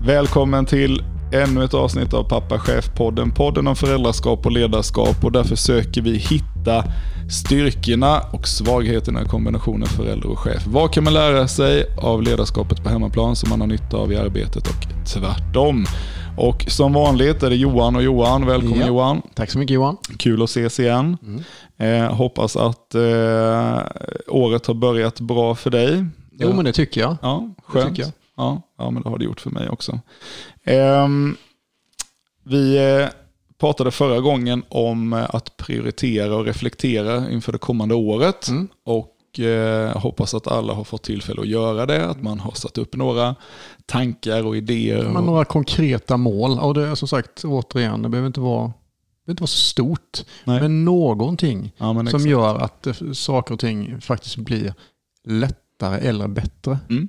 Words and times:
Välkommen 0.00 0.66
till 0.66 1.02
ännu 1.32 1.64
ett 1.64 1.74
avsnitt 1.74 2.14
av 2.14 2.24
Pappa 2.24 2.58
Chef-podden. 2.58 3.34
Podden 3.34 3.66
om 3.66 3.76
föräldraskap 3.76 4.46
och 4.46 4.52
ledarskap 4.52 5.24
och 5.24 5.32
där 5.32 5.44
försöker 5.44 6.02
vi 6.02 6.16
hitta 6.16 6.84
styrkorna 7.30 8.20
och 8.20 8.48
svagheterna 8.48 9.22
i 9.22 9.24
kombinationen 9.24 9.88
förälder 9.88 10.30
och 10.30 10.38
chef. 10.38 10.66
Vad 10.66 10.92
kan 10.92 11.04
man 11.04 11.12
lära 11.12 11.48
sig 11.48 11.86
av 11.98 12.22
ledarskapet 12.22 12.84
på 12.84 12.88
hemmaplan 12.90 13.36
som 13.36 13.50
man 13.50 13.60
har 13.60 13.68
nytta 13.68 13.96
av 13.96 14.12
i 14.12 14.16
arbetet 14.16 14.68
och 14.68 15.06
tvärtom. 15.06 15.86
Och 16.36 16.64
som 16.68 16.92
vanligt 16.92 17.42
är 17.42 17.50
det 17.50 17.56
Johan 17.56 17.96
och 17.96 18.02
Johan. 18.02 18.46
Välkommen 18.46 18.80
ja. 18.80 18.86
Johan. 18.86 19.22
Tack 19.34 19.50
så 19.50 19.58
mycket 19.58 19.74
Johan. 19.74 19.96
Kul 20.18 20.42
att 20.42 20.50
ses 20.50 20.80
igen. 20.80 21.16
Mm. 21.22 22.04
Eh, 22.04 22.14
hoppas 22.14 22.56
att 22.56 22.94
eh, 22.94 23.78
året 24.28 24.66
har 24.66 24.74
börjat 24.74 25.20
bra 25.20 25.54
för 25.54 25.70
dig. 25.70 26.04
Jo 26.32 26.52
men 26.52 26.64
det 26.64 26.72
tycker 26.72 27.00
jag. 27.00 27.16
Ja, 27.22 27.54
skönt. 27.64 27.98
Jag. 27.98 28.08
Ja, 28.36 28.62
ja, 28.78 28.90
men 28.90 29.02
det 29.02 29.08
har 29.08 29.18
det 29.18 29.24
gjort 29.24 29.40
för 29.40 29.50
mig 29.50 29.68
också. 29.68 30.00
Eh, 30.64 31.08
vi 32.44 32.78
pratade 33.60 33.90
förra 33.90 34.20
gången 34.20 34.62
om 34.68 35.12
att 35.12 35.56
prioritera 35.56 36.36
och 36.36 36.44
reflektera 36.44 37.30
inför 37.30 37.52
det 37.52 37.58
kommande 37.58 37.94
året. 37.94 38.48
Mm. 38.48 38.68
Och 38.84 39.13
eh, 39.38 39.96
hoppas 39.96 40.34
att 40.34 40.46
alla 40.46 40.72
har 40.72 40.84
fått 40.84 41.02
tillfälle 41.02 41.40
att 41.40 41.48
göra 41.48 41.86
det. 41.86 42.06
Att 42.06 42.22
man 42.22 42.40
har 42.40 42.52
satt 42.52 42.78
upp 42.78 42.96
några 42.96 43.34
tankar 43.86 44.46
och 44.46 44.56
idéer. 44.56 45.08
Men 45.08 45.24
några 45.24 45.44
konkreta 45.44 46.16
mål. 46.16 46.58
Och 46.58 46.74
det 46.74 46.86
är 46.86 46.94
som 46.94 47.08
sagt, 47.08 47.44
återigen, 47.44 48.02
det 48.02 48.08
behöver 48.08 48.26
inte 48.26 48.40
vara 48.40 48.66
det 48.66 49.26
behöver 49.26 49.32
inte 49.32 49.42
vara 49.42 49.46
så 49.46 49.56
stort, 49.56 50.24
Nej. 50.44 50.60
men 50.60 50.84
någonting 50.84 51.72
ja, 51.76 51.92
men 51.92 52.06
som 52.06 52.26
gör 52.26 52.58
att 52.58 52.86
saker 53.12 53.54
och 53.54 53.60
ting 53.60 54.00
faktiskt 54.00 54.36
blir 54.36 54.74
lättare 55.24 56.08
eller 56.08 56.28
bättre. 56.28 56.78
Mm. 56.90 57.08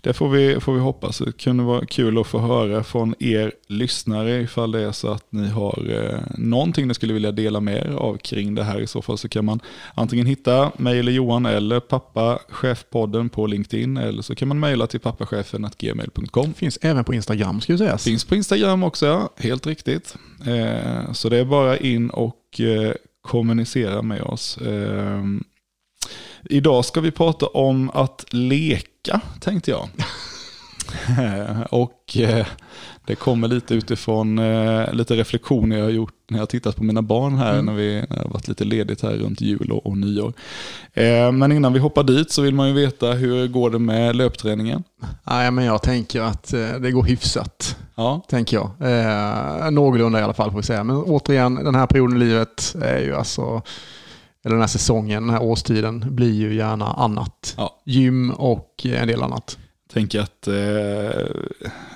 Det 0.00 0.12
får 0.12 0.28
vi, 0.28 0.60
får 0.60 0.74
vi 0.74 0.80
hoppas. 0.80 1.18
Det 1.18 1.32
kunde 1.32 1.64
vara 1.64 1.86
kul 1.86 2.18
att 2.18 2.26
få 2.26 2.38
höra 2.38 2.84
från 2.84 3.14
er 3.18 3.52
lyssnare 3.68 4.40
ifall 4.40 4.72
det 4.72 4.80
är 4.80 4.92
så 4.92 5.08
att 5.08 5.32
ni 5.32 5.48
har 5.48 5.90
eh, 5.90 6.20
någonting 6.38 6.88
ni 6.88 6.94
skulle 6.94 7.12
vilja 7.12 7.32
dela 7.32 7.60
med 7.60 7.76
er 7.76 7.92
av 7.92 8.16
kring 8.16 8.54
det 8.54 8.64
här. 8.64 8.80
I 8.80 8.86
så 8.86 9.02
fall 9.02 9.18
så 9.18 9.28
kan 9.28 9.44
man 9.44 9.60
antingen 9.94 10.26
hitta 10.26 10.72
mig 10.76 10.98
eller 10.98 11.12
Johan 11.12 11.46
eller 11.46 11.80
pappa 11.80 12.38
chefpodden 12.48 13.28
på 13.28 13.46
LinkedIn 13.46 13.96
eller 13.96 14.22
så 14.22 14.34
kan 14.34 14.48
man 14.48 14.60
mejla 14.60 14.86
till 14.86 15.00
pappachefen.gmail.com. 15.00 16.54
Finns 16.54 16.78
även 16.82 17.04
på 17.04 17.14
Instagram 17.14 17.60
ska 17.60 17.72
vi 17.72 17.78
säga. 17.78 17.98
Finns 17.98 18.24
på 18.24 18.34
Instagram 18.34 18.82
också, 18.82 19.06
ja. 19.06 19.30
Helt 19.36 19.66
riktigt. 19.66 20.16
Eh, 20.46 21.12
så 21.12 21.28
det 21.28 21.38
är 21.38 21.44
bara 21.44 21.76
in 21.76 22.10
och 22.10 22.60
eh, 22.60 22.92
kommunicera 23.22 24.02
med 24.02 24.22
oss. 24.22 24.56
Eh, 24.56 25.24
Idag 26.50 26.84
ska 26.84 27.00
vi 27.00 27.10
prata 27.10 27.46
om 27.46 27.90
att 27.94 28.24
leka, 28.30 28.88
tänkte 29.40 29.70
jag. 29.70 29.88
och 31.70 32.16
eh, 32.16 32.46
det 33.06 33.14
kommer 33.14 33.48
lite 33.48 33.74
utifrån 33.74 34.38
eh, 34.38 34.92
lite 34.92 35.14
reflektioner 35.14 35.76
jag 35.76 35.84
har 35.84 35.90
gjort 35.90 36.14
när 36.30 36.38
jag 36.38 36.42
har 36.42 36.46
tittat 36.46 36.76
på 36.76 36.84
mina 36.84 37.02
barn 37.02 37.38
här 37.38 37.52
mm. 37.52 37.66
när 37.66 37.72
vi 37.72 38.04
har 38.10 38.28
varit 38.28 38.48
lite 38.48 38.64
ledigt 38.64 39.02
här 39.02 39.10
runt 39.10 39.40
jul 39.40 39.72
och, 39.72 39.86
och 39.86 39.98
nyår. 39.98 40.32
Eh, 40.94 41.32
men 41.32 41.52
innan 41.52 41.72
vi 41.72 41.78
hoppar 41.78 42.02
dit 42.02 42.30
så 42.30 42.42
vill 42.42 42.54
man 42.54 42.68
ju 42.68 42.74
veta 42.74 43.12
hur 43.12 43.48
går 43.48 43.70
det 43.70 43.78
med 43.78 44.16
löpträningen? 44.16 44.82
Nej, 45.24 45.50
men 45.50 45.64
jag 45.64 45.82
tänker 45.82 46.20
att 46.20 46.54
det 46.80 46.90
går 46.90 47.02
hyfsat. 47.02 47.76
Ja. 47.94 48.20
Tänker 48.28 48.56
jag. 48.56 48.70
Eh, 48.80 49.70
någorlunda 49.70 50.20
i 50.20 50.22
alla 50.22 50.34
fall 50.34 50.50
får 50.50 50.58
vi 50.58 50.64
säga. 50.64 50.84
Men 50.84 50.96
återigen, 50.96 51.54
den 51.54 51.74
här 51.74 51.86
perioden 51.86 52.16
i 52.16 52.20
livet 52.24 52.76
är 52.82 53.00
ju 53.00 53.16
alltså 53.16 53.62
eller 54.44 54.54
den 54.54 54.60
här 54.60 54.68
säsongen, 54.68 55.22
den 55.22 55.30
här 55.30 55.42
årstiden, 55.42 56.14
blir 56.14 56.32
ju 56.32 56.54
gärna 56.54 56.86
annat. 56.86 57.54
Ja. 57.56 57.82
Gym 57.84 58.30
och 58.30 58.86
en 58.86 59.08
del 59.08 59.22
annat. 59.22 59.58
Tänker 59.94 60.20
att 60.20 60.48
eh, 60.48 61.26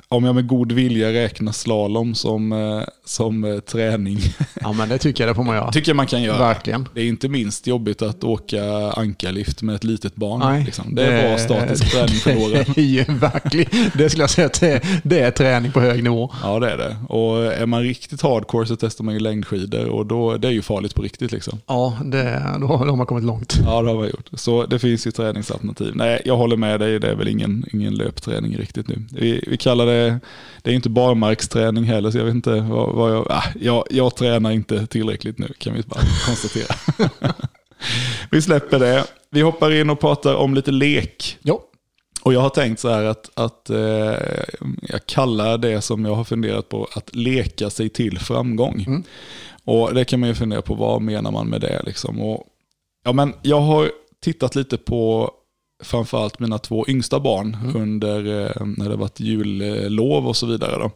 om 0.09 0.25
jag 0.25 0.35
med 0.35 0.47
god 0.47 0.73
vilja 0.73 1.13
räknar 1.13 1.53
slalom 1.53 2.15
som, 2.15 2.53
eh, 2.53 2.83
som 3.05 3.45
eh, 3.45 3.59
träning. 3.59 4.19
Ja 4.61 4.73
men 4.73 4.89
det 4.89 4.99
tycker 4.99 5.25
jag 5.25 5.31
det 5.31 5.35
får 5.35 5.45
man 5.45 5.57
göra. 5.57 5.73
tycker 5.73 5.91
jag 5.91 5.97
man 5.97 6.07
kan 6.07 6.23
göra. 6.23 6.39
Verkligen. 6.39 6.89
Det 6.95 7.01
är 7.01 7.05
inte 7.05 7.29
minst 7.29 7.67
jobbigt 7.67 8.03
att 8.03 8.25
åka 8.25 8.63
ankarlift 8.93 9.63
med 9.63 9.75
ett 9.75 9.85
litet 9.85 10.15
barn. 10.17 10.41
Nej, 10.41 10.65
liksom. 10.65 10.95
Det 10.95 11.05
är 11.07 11.29
bra 11.29 11.39
statisk 11.39 11.93
träning 11.93 12.15
för 12.15 12.35
låren. 12.35 12.65
Det 12.75 12.81
är 12.81 12.85
ju 12.85 13.05
verkligen, 13.05 13.91
det 13.95 14.11
skulle 14.11 14.23
jag 14.23 14.31
säga 14.31 14.47
att 14.47 14.61
det 14.61 14.73
är, 14.73 15.01
det 15.03 15.21
är 15.21 15.31
träning 15.31 15.73
på 15.73 15.81
hög 15.81 16.03
nivå. 16.03 16.31
Ja 16.43 16.59
det 16.59 16.71
är 16.71 16.77
det. 16.77 16.97
Och 17.09 17.45
är 17.45 17.67
man 17.67 17.83
riktigt 17.83 18.23
hardcore 18.23 18.67
så 18.67 18.77
testar 18.77 19.05
man 19.05 19.15
ju 19.15 19.21
längdskidor 19.21 19.89
och 19.89 20.07
då, 20.07 20.37
det 20.37 20.49
är 20.49 20.53
ju 20.53 20.63
farligt 20.63 20.95
på 20.95 21.03
riktigt. 21.03 21.33
Liksom. 21.33 21.61
Ja, 21.67 21.99
det, 22.05 22.43
då, 22.61 22.67
då 22.67 22.77
har 22.77 22.97
man 22.97 23.07
kommit 23.07 23.25
långt. 23.25 23.61
Ja 23.65 23.83
det 23.83 23.89
har 23.89 23.97
man 23.97 24.07
gjort. 24.07 24.29
Så 24.33 24.67
det 24.67 24.79
finns 24.79 25.07
ju 25.07 25.11
träningsalternativ. 25.11 25.93
Nej, 25.97 26.23
jag 26.25 26.37
håller 26.37 26.57
med 26.57 26.81
dig, 26.81 27.01
det 27.01 27.11
är 27.11 27.15
väl 27.15 27.29
ingen, 27.29 27.65
ingen 27.73 27.88
löpträning 27.95 28.57
riktigt 28.57 28.89
nu. 28.89 29.07
Vi, 29.13 29.45
vi 29.47 29.57
kallar 29.57 29.87
det 29.87 30.21
det 30.63 30.71
är 30.71 30.75
inte 30.75 30.91
barmarksträning 30.91 31.85
heller, 31.85 32.11
så 32.11 32.19
jag 32.19 32.25
vet 32.25 32.35
inte 32.35 32.61
vad, 32.61 32.95
vad 32.95 33.13
jag, 33.13 33.27
ah, 33.31 33.45
jag... 33.61 33.85
Jag 33.91 34.17
tränar 34.17 34.51
inte 34.51 34.87
tillräckligt 34.87 35.39
nu, 35.39 35.53
kan 35.59 35.75
vi 35.75 35.83
bara 35.83 36.01
konstatera. 36.27 36.75
vi 38.31 38.43
släpper 38.43 38.79
det. 38.79 39.05
Vi 39.31 39.41
hoppar 39.41 39.73
in 39.73 39.91
och 39.91 40.01
pratar 40.01 40.35
om 40.35 40.55
lite 40.55 40.71
lek. 40.71 41.39
Jo. 41.43 41.61
Och 42.23 42.35
jag 42.35 42.41
har 42.41 42.49
tänkt 42.49 42.81
så 42.81 42.89
här 42.89 43.05
att, 43.05 43.31
att 43.35 43.71
eh, 43.71 44.17
jag 44.83 45.07
kallar 45.07 45.59
det 45.59 45.81
som 45.81 46.05
jag 46.05 46.15
har 46.15 46.25
funderat 46.25 46.69
på 46.69 46.89
att 46.95 47.15
leka 47.15 47.71
sig 47.71 47.89
till 47.89 48.19
framgång. 48.19 48.85
Mm. 48.87 49.05
Och 49.65 49.95
det 49.95 50.05
kan 50.05 50.21
man 50.21 50.29
ju 50.29 50.35
fundera 50.35 50.63
på, 50.63 50.75
vad 50.75 51.03
menar 51.03 51.31
man 51.31 51.47
med 51.47 51.61
det? 51.61 51.83
Liksom? 51.85 52.21
Och, 52.21 52.45
ja, 53.05 53.13
men 53.13 53.35
jag 53.43 53.61
har 53.61 53.91
tittat 54.23 54.55
lite 54.55 54.77
på 54.77 55.31
framförallt 55.81 56.39
mina 56.39 56.59
två 56.59 56.85
yngsta 56.89 57.21
barn 57.21 57.57
mm. 57.63 57.77
under 57.77 58.43
eh, 58.43 58.67
när 58.67 58.89
det 58.89 58.97
varit 58.97 59.21
jullov 59.21 60.29
och 60.29 60.37
så 60.37 60.47
vidare. 60.47 60.79
Då. 60.79 60.91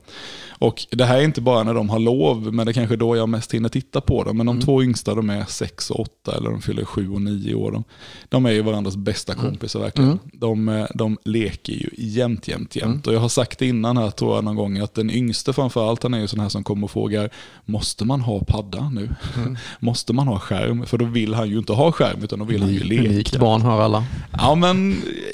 Och 0.63 0.87
det 0.91 1.05
här 1.05 1.19
är 1.19 1.23
inte 1.23 1.41
bara 1.41 1.63
när 1.63 1.75
de 1.75 1.91
har 1.91 1.99
lov, 1.99 2.55
men 2.55 2.67
det 2.67 2.71
är 2.71 2.75
kanske 2.75 2.97
då 2.97 3.17
jag 3.17 3.29
mest 3.29 3.55
hinner 3.55 3.69
titta 3.69 4.01
på 4.01 4.25
dem. 4.25 4.37
Men 4.37 4.47
de 4.47 4.57
mm. 4.57 4.65
två 4.65 4.83
yngsta, 4.83 5.15
de 5.15 5.31
är 5.31 5.45
sex 5.45 5.91
och 5.91 6.01
åtta 6.01 6.37
eller 6.37 6.51
de 6.51 6.63
fyller 6.63 6.85
sju 6.85 7.11
och 7.11 7.23
nio 7.23 7.55
år. 7.55 7.73
De, 7.73 7.85
de 8.29 8.47
är 8.47 8.51
ju 8.51 8.63
varandras 8.63 8.97
bästa 8.97 9.33
mm. 9.33 9.45
kompisar 9.45 9.81
mm. 9.81 9.85
verkligen. 9.85 10.19
De, 10.33 10.69
eh, 10.69 10.87
de 10.95 11.19
leker 11.25 11.73
ju 11.73 11.91
jämt, 11.99 12.49
jämt, 12.49 12.77
jämt. 12.77 12.87
Mm. 12.87 13.03
Och 13.07 13.15
jag 13.15 13.21
har 13.21 13.29
sagt 13.29 13.63
innan 13.63 13.97
här 13.97 14.11
tror 14.11 14.35
jag 14.35 14.45
någon 14.45 14.57
gång 14.57 14.79
att 14.79 14.95
den 14.95 15.11
yngste 15.11 15.53
framförallt, 15.53 16.03
han 16.03 16.15
är 16.15 16.21
ju 16.21 16.27
sån 16.27 16.41
här 16.41 16.49
som 16.49 16.65
kommer 16.65 16.85
och 16.85 16.91
frågar, 16.91 17.31
måste 17.65 18.05
man 18.05 18.21
ha 18.21 18.41
padda 18.41 18.89
nu? 18.89 19.11
Mm. 19.37 19.57
måste 19.79 20.13
man 20.13 20.29
ha 20.29 20.39
skärm? 20.39 20.87
För 20.87 20.99
då 20.99 21.05
vill 21.05 21.35
han 21.35 21.49
ju 21.49 21.59
inte 21.59 21.73
ha 21.73 21.93
skärm, 21.93 22.23
utan 22.23 22.39
då 22.39 22.45
vill 22.45 22.63
han 22.63 22.73
ju 22.73 22.81
leka. 22.81 23.09
Unikt 23.09 23.39
barn 23.39 23.63
har 23.63 23.81
alla. 23.81 24.05
Ja, 24.33 24.55
men 24.55 24.72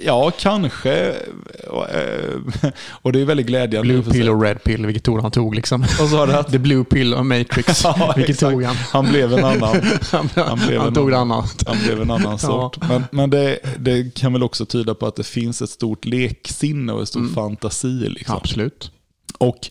ja, 0.05 0.31
kanske. 0.39 1.15
Och 2.89 3.13
det 3.13 3.21
är 3.21 3.25
väldigt 3.25 3.47
glädjande. 3.47 3.89
Blue 3.89 4.13
pill 4.13 4.29
och 4.29 4.43
red 4.43 4.65
pill, 4.65 4.87
vilket 4.87 5.09
ord 5.09 5.21
han 5.21 5.31
tog 5.31 5.55
liksom. 5.55 5.85
Vad 5.99 6.11
sa 6.11 6.27
du? 6.27 6.51
The 6.51 6.59
blue 6.59 6.85
pill 6.85 7.15
of 7.15 7.25
Matrix. 7.27 7.81
ja, 7.85 8.13
Vilket 8.17 8.35
exakt. 8.35 8.53
tog 8.53 8.65
han? 8.65 8.77
Han 8.77 9.09
blev 9.09 9.33
en 9.33 9.45
annan. 9.45 9.77
han, 10.11 10.29
han, 10.35 10.59
blev 10.67 10.79
han 10.79 10.89
en 10.89 10.95
tog 10.95 11.13
annan, 11.15 11.31
annat. 11.31 11.65
Han 11.67 11.79
blev 11.85 12.03
en 12.03 12.11
annan 12.11 12.39
sort. 12.39 12.77
Ja. 12.81 12.87
Men, 12.89 13.05
men 13.11 13.31
det, 13.31 13.59
det, 13.79 14.15
kan 14.15 14.33
väl 14.33 14.43
också 14.43 14.67
tyda 14.67 14.95
på 14.95 15.07
att 15.07 15.17
det 15.17 15.27
finns 15.27 15.63
ett 15.63 15.71
stort 15.71 16.05
leksinne 16.05 16.93
och 16.93 17.01
en 17.01 17.07
stor 17.07 17.21
mm. 17.21 17.35
fantasi. 17.35 17.89
Liksom. 17.89 18.37
Absolut. 18.37 18.91
Och 19.39 19.71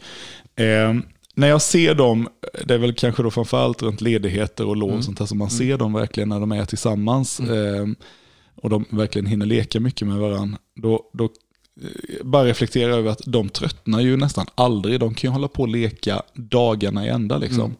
eh, 0.61 0.93
när 1.35 1.47
jag 1.47 1.61
ser 1.61 1.95
dem, 1.95 2.29
det 2.65 2.73
är 2.73 2.77
väl 2.77 2.93
kanske 2.93 3.23
då 3.23 3.31
framförallt 3.31 3.81
runt 3.81 4.01
ledigheter 4.01 4.65
och 4.65 4.77
lov 4.77 4.89
mm. 4.89 5.03
sånt 5.03 5.19
här, 5.19 5.25
som 5.25 5.37
man 5.37 5.47
mm. 5.47 5.57
ser 5.57 5.77
dem 5.77 5.93
verkligen 5.93 6.29
när 6.29 6.39
de 6.39 6.51
är 6.51 6.65
tillsammans. 6.65 7.39
Mm. 7.39 7.53
Eh, 7.53 7.95
och 8.57 8.69
de 8.69 8.85
verkligen 8.89 9.25
hinner 9.25 9.45
leka 9.45 9.79
mycket 9.79 10.07
med 10.07 10.17
varandra. 10.17 10.57
Då, 10.75 11.09
då 11.13 11.23
eh, 11.23 12.23
bara 12.23 12.45
reflektera 12.45 12.95
över 12.95 13.11
att 13.11 13.21
de 13.25 13.49
tröttnar 13.49 13.99
ju 13.99 14.17
nästan 14.17 14.45
aldrig. 14.55 14.99
De 14.99 15.13
kan 15.13 15.29
ju 15.29 15.31
hålla 15.33 15.47
på 15.47 15.61
och 15.61 15.67
leka 15.67 16.21
dagarna 16.33 17.05
i 17.05 17.09
ända. 17.09 17.37
Liksom. 17.37 17.65
Mm. 17.65 17.77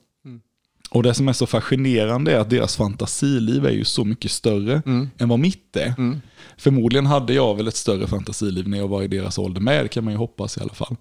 Mm. 0.92 0.98
Och 0.98 1.04
det 1.04 1.14
som 1.14 1.28
är 1.28 1.34
så 1.34 1.46
fascinerande 1.46 2.32
är 2.32 2.40
att 2.40 2.50
deras 2.50 2.76
fantasiliv 2.76 3.66
är 3.66 3.72
ju 3.72 3.86
så 3.86 4.06
mycket 4.06 4.32
större 4.32 4.82
mm. 4.86 5.10
än 5.18 5.30
vad 5.30 5.40
mitt 5.40 5.76
är. 5.76 5.94
Mm. 5.98 6.22
Förmodligen 6.58 7.06
hade 7.06 7.34
jag 7.34 7.56
väl 7.56 7.68
ett 7.68 7.76
större 7.76 8.08
fantasiliv 8.08 8.68
när 8.68 8.78
jag 8.78 8.88
var 8.88 9.04
i 9.04 9.08
deras 9.08 9.38
ålder 9.38 9.62
med, 9.62 9.86
det 9.86 9.90
kan 9.90 10.04
man 10.04 10.14
ju 10.14 10.18
hoppas 10.18 10.58
i 10.58 10.62
alla 10.62 10.74
fall. 10.74 10.96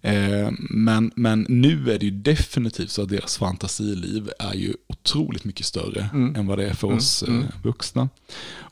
Eh, 0.00 0.50
men, 0.70 1.10
men 1.16 1.46
nu 1.48 1.90
är 1.90 1.98
det 1.98 2.04
ju 2.04 2.10
definitivt 2.10 2.90
så 2.90 3.02
att 3.02 3.08
deras 3.08 3.38
fantasiliv 3.38 4.30
är 4.38 4.54
ju 4.54 4.74
otroligt 4.88 5.44
mycket 5.44 5.66
större 5.66 6.08
mm. 6.12 6.36
än 6.36 6.46
vad 6.46 6.58
det 6.58 6.66
är 6.68 6.74
för 6.74 6.86
mm. 6.86 6.98
oss 6.98 7.22
eh, 7.22 7.40
vuxna. 7.62 8.08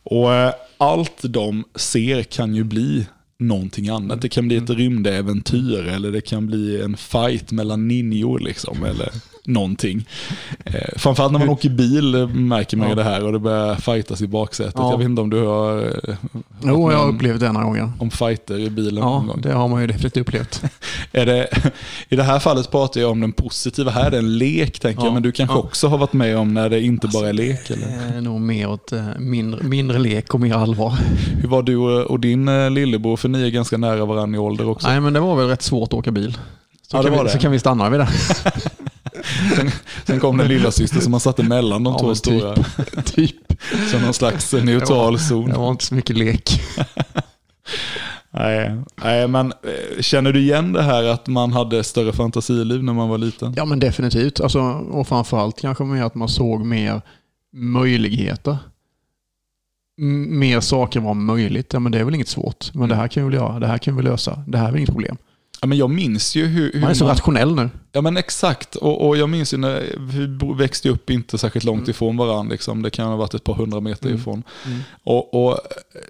Och 0.03 0.35
eh, 0.35 0.53
allt 0.79 1.23
de 1.23 1.65
ser 1.75 2.23
kan 2.23 2.55
ju 2.55 2.65
bli 2.65 3.07
någonting 3.39 3.89
annat. 3.89 4.23
Det 4.23 4.29
kan 4.29 4.49
bli 4.49 4.57
ett 4.57 4.69
mm. 4.69 4.79
rymdäventyr 4.79 5.87
eller 5.87 6.13
det 6.13 6.21
kan 6.21 6.47
bli 6.47 6.83
en 6.83 6.97
fight 6.97 7.53
mellan 7.53 7.89
ninjor 7.89 8.39
liksom. 8.39 8.85
Eller 8.85 9.11
någonting. 9.45 10.09
Eh, 10.65 10.75
framförallt 10.97 11.33
när 11.33 11.39
man 11.39 11.49
åker 11.49 11.71
bil 11.71 12.15
eh, 12.15 12.29
märker 12.29 12.77
man 12.77 12.89
ju 12.89 12.95
det 12.95 13.05
här 13.05 13.25
och 13.25 13.33
det 13.33 13.39
börjar 13.39 13.75
fightas 13.75 14.23
i 14.23 14.27
baksätet. 14.27 14.75
Ja. 14.77 14.91
Jag 14.91 14.99
vet 14.99 15.05
inte 15.05 15.23
om 15.23 15.31
du 15.31 15.43
har... 15.43 15.79
Eh, 15.79 16.15
jo, 16.65 16.93
jag 16.93 16.99
har 16.99 17.09
upplevt 17.09 17.41
det 17.41 17.53
några 17.53 17.67
gånger. 17.67 17.93
Om 17.99 18.11
fighter 18.11 18.59
i 18.59 18.71
bilen 18.71 19.05
Ja, 19.05 19.25
det 19.43 19.53
har 19.53 19.69
man 19.69 19.81
ju 19.81 19.87
definitivt 19.87 20.29
upplevt. 20.29 20.63
är 21.13 21.27
det, 21.27 21.49
I 22.09 22.17
det 22.17 22.23
här 22.23 22.39
fallet 22.39 22.71
pratar 22.71 23.01
jag 23.01 23.11
om 23.11 23.21
den 23.21 23.33
positiva, 23.33 23.91
här 23.91 24.07
är 24.07 24.11
det 24.11 24.19
en 24.19 24.39
lek 24.39 24.81
tänker 24.81 25.03
ja. 25.03 25.07
jag, 25.07 25.15
men 25.15 25.23
du 25.23 25.33
kanske 25.33 25.57
ja. 25.57 25.61
också 25.61 25.89
har 25.89 25.99
varit 25.99 26.13
med 26.13 26.37
om 26.37 26.55
när 26.55 26.69
det 26.69 26.81
inte 26.81 27.07
alltså, 27.07 27.21
bara 27.21 27.29
är 27.29 27.33
lek? 27.33 27.71
Eller? 27.71 27.87
Det 27.87 28.17
är 28.17 28.21
nog 28.21 28.41
mer 28.41 28.71
åt 28.71 28.93
mindre, 29.19 29.63
mindre 29.63 29.99
lek 29.99 30.35
och 30.35 30.41
mer 30.41 30.55
allvar. 30.55 30.95
Hur 31.41 31.49
var 31.49 31.63
du 31.63 31.77
och 32.05 32.21
din 32.21 32.75
lillebror, 32.75 33.17
för 33.17 33.29
ni 33.29 33.47
är 33.47 33.51
ganska 33.51 33.77
nära 33.77 34.05
varandra 34.05 34.37
i 34.37 34.39
ålder 34.39 34.69
också? 34.69 34.89
Nej, 34.89 35.01
men 35.01 35.13
det 35.13 35.21
var 35.21 35.37
väl 35.37 35.49
rätt 35.49 35.63
svårt 35.63 35.89
att 35.89 35.99
åka 35.99 36.11
bil. 36.11 36.39
Så, 36.91 36.97
ja, 36.97 37.03
kan, 37.03 37.25
vi, 37.25 37.31
så 37.31 37.39
kan 37.39 37.53
vi 37.53 37.59
stanna 37.59 37.91
vid 37.91 38.01
det. 38.01 38.09
sen, 39.57 39.71
sen 40.07 40.21
kom 40.21 40.37
den 40.37 40.49
lilla 40.49 40.71
syster 40.71 41.01
som 41.01 41.11
man 41.11 41.21
satte 41.21 41.43
mellan 41.43 41.85
de 41.85 41.93
ja, 41.93 41.99
två 41.99 42.15
stora. 42.15 42.55
Typ. 42.55 43.05
typ. 43.05 43.37
Som 43.91 44.03
någon 44.03 44.15
slags 44.15 44.53
neutral 44.53 45.19
zon. 45.19 45.51
Det 45.51 45.59
var 45.59 45.71
inte 45.71 45.85
så 45.85 45.95
mycket 45.95 46.17
lek. 46.17 46.61
Nej, 48.33 48.77
nej, 49.05 49.29
men 49.29 49.47
eh, 49.47 50.01
känner 50.01 50.33
du 50.33 50.41
igen 50.41 50.73
det 50.73 50.83
här 50.83 51.05
att 51.05 51.27
man 51.27 51.53
hade 51.53 51.85
större 51.85 52.13
fantasiliv 52.13 52.85
när 52.85 52.93
man 52.93 53.09
var 53.09 53.19
liten? 53.19 53.55
Ja, 53.57 53.65
men 53.65 53.79
definitivt. 53.81 54.41
Alltså, 54.41 54.61
och 54.91 55.09
framförallt 55.09 55.61
kanske 55.61 55.85
med 55.85 56.05
att 56.05 56.15
man 56.15 56.29
såg 56.29 56.65
mer 56.65 57.03
möjligheter. 57.53 58.59
Mer 60.29 60.61
saker 60.61 61.01
var 61.01 61.15
möjligt. 61.15 61.73
Ja, 61.73 61.81
men 61.81 61.93
det 61.93 61.99
är 61.99 62.05
väl 62.05 62.15
inget 62.15 62.29
svårt. 62.29 62.75
Men 62.75 62.89
det 62.89 62.95
här 62.95 63.09
kan 63.09 63.23
vi 63.23 63.29
väl 63.31 63.39
göra. 63.39 63.61
Det 63.61 63.67
här 63.67 63.79
kan 63.79 63.97
vi 63.97 64.03
lösa. 64.03 64.45
Det 64.47 64.59
här 64.59 64.67
är 64.67 64.71
väl 64.71 64.79
inget 64.79 64.91
problem. 64.91 65.17
Ja, 65.61 65.67
men 65.67 65.79
jag 65.79 65.91
minns 65.91 66.37
ju 66.37 66.47
hur... 66.47 66.73
hur 66.73 66.81
man 66.81 66.91
är 66.91 66.95
så 66.95 67.05
man, 67.05 67.15
rationell 67.15 67.55
nu. 67.55 67.71
Ja 67.93 68.01
men 68.01 68.17
exakt. 68.17 68.77
Och, 68.77 69.09
och 69.09 69.17
jag 69.17 69.29
minns 69.29 69.55
ju 69.55 69.59
när 69.59 69.97
vi 69.99 70.55
växte 70.55 70.89
upp 70.89 71.11
inte 71.11 71.39
särskilt 71.39 71.65
långt 71.65 71.81
mm. 71.81 71.91
ifrån 71.91 72.17
varandra. 72.17 72.53
Liksom. 72.53 72.83
Det 72.83 72.91
kan 72.91 73.09
ha 73.09 73.17
varit 73.17 73.35
ett 73.35 73.45
par 73.45 73.55
hundra 73.55 73.81
meter 73.81 74.07
mm. 74.07 74.19
ifrån. 74.19 74.43
Mm. 74.67 74.79
Och, 75.05 75.35
och, 75.35 75.59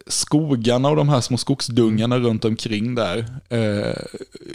skogarna 0.07 0.89
och 0.89 0.97
de 0.97 1.09
här 1.09 1.21
små 1.21 1.37
skogsdungarna 1.37 2.17
mm. 2.17 2.29
runt 2.29 2.45
omkring 2.45 2.95
där 2.95 3.27
eh, 3.49 4.03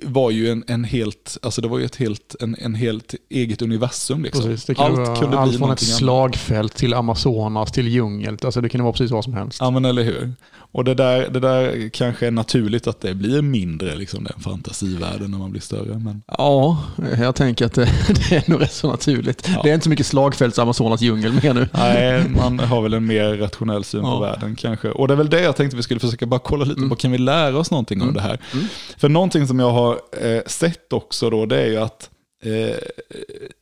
var 0.03 0.31
ju 0.31 0.51
en, 0.51 0.63
en, 0.67 0.83
helt, 0.83 1.37
alltså 1.41 1.61
det 1.61 1.67
var 1.67 1.79
ju 1.79 1.85
ett 1.85 1.95
helt, 1.95 2.35
en, 2.39 2.55
en 2.59 2.75
helt 2.75 3.15
eget 3.29 3.61
universum. 3.61 4.23
Liksom. 4.23 4.43
Precis, 4.43 4.65
det 4.65 4.79
allt 4.79 4.97
vara, 4.97 5.15
kunde 5.15 5.39
allt 5.39 5.49
bli 5.49 5.57
från 5.57 5.71
ett 5.71 5.79
slagfält 5.79 6.75
till 6.75 6.93
Amazonas 6.93 7.71
till 7.71 7.87
djungel. 7.87 8.37
Alltså 8.43 8.61
det 8.61 8.69
kunde 8.69 8.83
vara 8.83 8.93
precis 8.93 9.11
vad 9.11 9.23
som 9.23 9.33
helst. 9.33 9.57
Ja 9.61 9.71
men 9.71 9.85
eller 9.85 10.03
hur. 10.03 10.33
Och 10.75 10.83
det 10.83 10.93
där, 10.93 11.29
det 11.29 11.39
där 11.39 11.89
kanske 11.89 12.27
är 12.27 12.31
naturligt 12.31 12.87
att 12.87 13.01
det 13.01 13.13
blir 13.13 13.41
mindre, 13.41 13.95
liksom, 13.95 14.23
den 14.23 14.39
fantasivärlden 14.39 15.31
när 15.31 15.37
man 15.37 15.51
blir 15.51 15.61
större. 15.61 15.99
Men... 15.99 16.21
Ja, 16.27 16.83
jag 17.23 17.35
tänker 17.35 17.65
att 17.65 17.73
det, 17.73 17.85
det 18.29 18.35
är 18.35 18.49
nog 18.49 18.61
rätt 18.61 18.73
så 18.73 18.87
naturligt. 18.87 19.49
Ja. 19.55 19.61
Det 19.63 19.69
är 19.69 19.73
inte 19.73 19.83
så 19.83 19.89
mycket 19.89 20.05
slagfälts 20.05 20.59
Amazonas 20.59 21.01
djungel 21.01 21.33
mer 21.43 21.53
nu. 21.53 21.69
Nej, 21.73 22.29
man 22.35 22.59
har 22.59 22.81
väl 22.81 22.93
en 22.93 23.05
mer 23.05 23.37
rationell 23.37 23.83
syn 23.83 24.01
ja. 24.03 24.11
på 24.11 24.19
världen 24.19 24.55
kanske. 24.55 24.89
Och 24.89 25.07
det 25.07 25.13
är 25.13 25.15
väl 25.15 25.29
det 25.29 25.41
jag 25.41 25.55
tänkte 25.55 25.77
vi 25.77 25.83
skulle 25.83 25.99
försöka 25.99 26.25
bara 26.25 26.39
kolla 26.39 26.65
lite 26.65 26.77
mm. 26.77 26.89
på, 26.89 26.95
kan 26.95 27.11
vi 27.11 27.17
lära 27.17 27.57
oss 27.57 27.71
någonting 27.71 27.97
mm. 27.97 28.07
av 28.07 28.13
det 28.13 28.21
här? 28.21 28.39
Mm. 28.53 28.65
För 28.97 29.09
någonting 29.09 29.47
som 29.47 29.59
jag 29.59 29.71
har 29.71 29.99
eh, 30.21 30.41
sett 30.45 30.93
också 30.93 31.29
då, 31.29 31.45
det 31.45 31.61
är 31.61 31.67
ju 31.67 31.77
att 31.77 32.09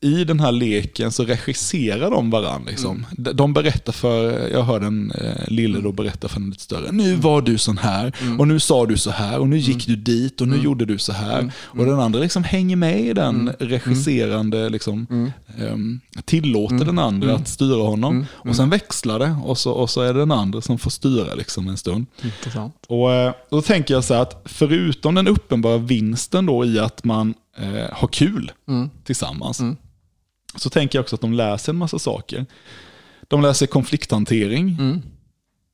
i 0.02 0.24
den 0.24 0.40
här 0.40 0.52
leken 0.52 1.12
så 1.12 1.26
regisserar 1.26 2.12
de 2.12 2.30
varandra. 2.30 2.70
Liksom. 2.72 3.06
Mm. 3.18 3.36
De 3.36 3.54
berättar 3.54 3.94
för, 3.94 4.50
jag 4.50 4.64
hörde 4.64 4.86
en 4.86 5.12
eh, 5.12 5.48
lille 5.48 5.80
då 5.80 5.92
berätta 5.92 6.28
för 6.28 6.40
en 6.40 6.50
lite 6.50 6.64
större, 6.64 6.92
nu 6.92 7.10
mm. 7.10 7.22
var 7.22 7.42
du 7.42 7.58
sån 7.58 7.78
här 7.78 8.16
mm. 8.22 8.40
och 8.40 8.48
nu 8.48 8.60
sa 8.60 8.86
du 8.86 8.98
så 8.98 9.12
här 9.12 9.40
och 9.40 9.48
nu 9.48 9.58
gick 9.58 9.88
mm. 9.88 10.04
du 10.04 10.12
dit 10.12 10.42
och 10.42 10.48
nu 10.48 10.54
mm. 10.54 10.66
gjorde 10.66 10.86
du 10.86 10.98
så 10.98 11.14
här. 11.14 11.40
Mm. 11.40 11.52
Och 11.56 11.86
den 11.86 12.00
andra 12.00 12.20
liksom 12.20 12.44
hänger 12.44 12.76
med 12.76 13.00
i 13.00 13.14
den 13.14 13.52
regisserande, 13.60 14.70
liksom, 14.70 15.32
um, 15.60 16.00
tillåter 16.26 16.86
den 16.86 17.00
andra 17.00 17.36
att 17.36 17.48
styra 17.48 17.84
honom. 17.84 18.26
Och 18.32 18.56
sen 18.56 18.70
växlar 18.70 19.20
det 19.20 19.36
och 19.44 19.58
så, 19.58 19.72
och 19.72 19.90
så 19.90 20.02
är 20.02 20.14
det 20.14 20.20
den 20.20 20.32
andra 20.32 20.62
som 20.62 20.78
får 20.78 20.92
styra 20.92 21.34
liksom, 21.36 21.68
en 21.68 21.78
stund. 21.78 22.06
Intressant. 22.24 22.76
Och, 22.88 23.04
och 23.04 23.14
eh, 23.14 23.34
då 23.50 23.62
tänker 23.62 23.94
jag 23.94 24.04
så 24.04 24.14
här 24.14 24.22
att 24.22 24.42
förutom 24.46 25.16
den 25.16 25.28
uppenbara 25.28 25.78
vinsten 25.78 26.46
då 26.46 26.66
i 26.66 26.80
att 26.80 27.04
man 27.04 27.34
eh, 27.58 27.92
ha 27.92 28.08
kul 28.08 28.52
mm. 28.68 28.90
tillsammans. 29.04 29.60
Mm. 29.60 29.78
Så 30.56 30.70
tänker 30.70 30.98
jag 30.98 31.04
också 31.04 31.16
att 31.16 31.22
de 31.22 31.34
läser 31.34 31.72
en 31.72 31.78
massa 31.78 32.00
saker. 32.00 32.46
De 33.28 33.42
läser 33.42 33.68
konflikthantering. 33.68 34.70
Mm. 34.80 35.02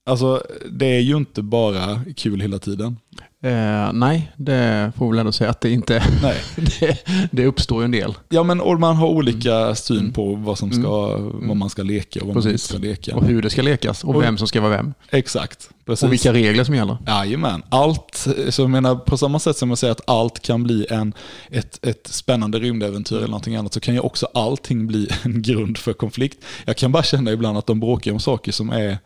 Alltså, 0.05 0.43
det 0.71 0.85
är 0.85 0.99
ju 0.99 1.17
inte 1.17 1.41
bara 1.41 2.01
kul 2.15 2.41
hela 2.41 2.59
tiden. 2.59 2.97
Eh, 3.43 3.93
nej, 3.93 4.31
det 4.35 4.91
får 4.97 5.05
vi 5.05 5.11
väl 5.11 5.19
ändå 5.19 5.31
säga 5.31 5.49
att 5.49 5.61
det 5.61 5.69
inte 5.69 6.03
nej. 6.21 6.37
det, 6.79 7.05
det 7.31 7.45
uppstår 7.45 7.81
ju 7.81 7.85
en 7.85 7.91
del. 7.91 8.13
Ja, 8.29 8.43
men 8.43 8.61
och 8.61 8.79
man 8.79 8.95
har 8.95 9.07
olika 9.07 9.55
mm. 9.55 9.75
syn 9.75 9.99
mm. 9.99 10.13
på 10.13 10.35
vad, 10.35 10.57
som 10.57 10.71
ska, 10.71 11.15
mm. 11.17 11.47
vad 11.47 11.57
man 11.57 11.69
ska 11.69 11.83
leka 11.83 12.19
och 12.19 12.27
vad 12.27 12.35
Precis. 12.35 12.51
man 12.51 12.79
ska 12.79 12.87
leka. 12.87 13.15
Och 13.15 13.25
hur 13.25 13.41
det 13.41 13.49
ska 13.49 13.61
lekas 13.61 14.03
och, 14.03 14.15
och 14.15 14.21
vem 14.21 14.37
som 14.37 14.47
ska 14.47 14.61
vara 14.61 14.71
vem. 14.71 14.93
Exakt. 15.09 15.69
Precis. 15.85 16.03
Och 16.03 16.11
vilka 16.11 16.33
regler 16.33 16.63
som 16.63 16.75
gäller. 16.75 16.97
Jajamän. 17.07 17.63
Allt, 17.69 18.27
så 18.49 18.61
jag 18.61 18.69
menar, 18.69 18.95
på 18.95 19.17
samma 19.17 19.39
sätt 19.39 19.57
som 19.57 19.69
jag 19.69 19.77
säger 19.77 19.91
att 19.91 20.09
allt 20.09 20.39
kan 20.39 20.63
bli 20.63 20.87
en, 20.89 21.13
ett, 21.49 21.85
ett 21.85 22.07
spännande 22.07 22.59
rymdäventyr 22.59 23.17
eller 23.17 23.27
någonting 23.27 23.55
annat 23.55 23.73
så 23.73 23.79
kan 23.79 23.93
ju 23.93 23.99
också 23.99 24.27
allting 24.33 24.87
bli 24.87 25.07
en 25.23 25.41
grund 25.41 25.77
för 25.77 25.93
konflikt. 25.93 26.43
Jag 26.65 26.77
kan 26.77 26.91
bara 26.91 27.03
känna 27.03 27.31
ibland 27.31 27.57
att 27.57 27.67
de 27.67 27.79
bråkar 27.79 28.11
om 28.11 28.19
saker 28.19 28.51
som 28.51 28.69
är 28.69 28.97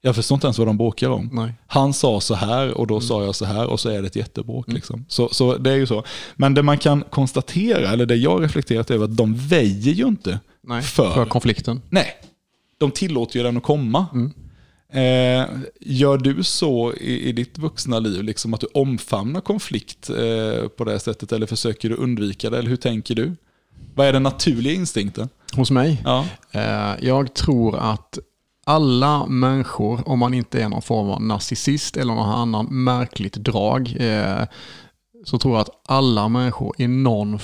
jag 0.00 0.14
förstår 0.14 0.36
inte 0.36 0.46
ens 0.46 0.58
vad 0.58 0.66
de 0.66 0.76
bråkar 0.76 1.10
om. 1.10 1.30
Nej. 1.32 1.54
Han 1.66 1.94
sa 1.94 2.20
så 2.20 2.34
här 2.34 2.78
och 2.78 2.86
då 2.86 2.94
mm. 2.94 3.02
sa 3.02 3.24
jag 3.24 3.34
så 3.34 3.44
här 3.44 3.66
och 3.66 3.80
så 3.80 3.88
är 3.88 4.02
det 4.02 4.06
ett 4.06 4.16
jättebråk. 4.16 4.68
Mm. 4.68 4.74
Liksom. 4.76 5.04
Så, 5.08 5.28
så 5.28 5.56
det 5.56 5.70
är 5.70 5.76
ju 5.76 5.86
så. 5.86 6.04
Men 6.36 6.54
det 6.54 6.62
man 6.62 6.78
kan 6.78 7.04
konstatera, 7.10 7.88
eller 7.88 8.06
det 8.06 8.16
jag 8.16 8.42
reflekterat 8.42 8.90
över, 8.90 9.04
att 9.04 9.16
de 9.16 9.34
väjer 9.34 9.94
ju 9.94 10.06
inte 10.06 10.40
Nej, 10.62 10.82
för, 10.82 11.10
för 11.10 11.24
konflikten. 11.24 11.82
Nej, 11.90 12.06
de 12.78 12.90
tillåter 12.90 13.36
ju 13.36 13.42
den 13.42 13.56
att 13.56 13.62
komma. 13.62 14.06
Mm. 14.12 14.32
Eh, 14.92 15.48
gör 15.80 16.18
du 16.18 16.42
så 16.44 16.92
i, 16.94 17.28
i, 17.28 17.32
ditt 17.32 17.58
vuxna 17.58 17.98
liv, 17.98 18.22
liksom 18.22 18.54
att 18.54 18.60
du 18.60 18.66
omfamnar 18.74 19.40
konflikt 19.40 20.10
eh, 20.10 20.68
på 20.68 20.84
det 20.84 21.00
sättet 21.00 21.32
eller 21.32 21.46
försöker 21.46 21.88
du 21.88 21.94
undvika 21.94 22.50
det? 22.50 22.58
Eller 22.58 22.70
hur 22.70 22.76
tänker 22.76 23.14
du? 23.14 23.36
Vad 23.94 24.06
är 24.06 24.12
den 24.12 24.22
naturliga 24.22 24.72
instinkten? 24.72 25.28
Hos 25.56 25.70
mig? 25.70 26.02
Ja. 26.04 26.26
Eh, 26.52 26.94
jag 27.00 27.34
tror 27.34 27.78
att 27.78 28.18
alla 28.68 29.26
människor, 29.26 30.08
om 30.08 30.18
man 30.18 30.34
inte 30.34 30.62
är 30.62 30.68
någon 30.68 30.82
form 30.82 31.10
av 31.10 31.22
narcissist 31.22 31.96
eller 31.96 32.14
någon 32.14 32.30
annan 32.30 32.84
märkligt 32.84 33.34
drag, 33.34 33.96
eh, 34.00 34.44
så 35.24 35.38
tror 35.38 35.54
jag 35.54 35.60
att 35.60 35.82
alla 35.86 36.28
människor 36.28 36.74
i 36.78 36.86
någon 36.86 37.38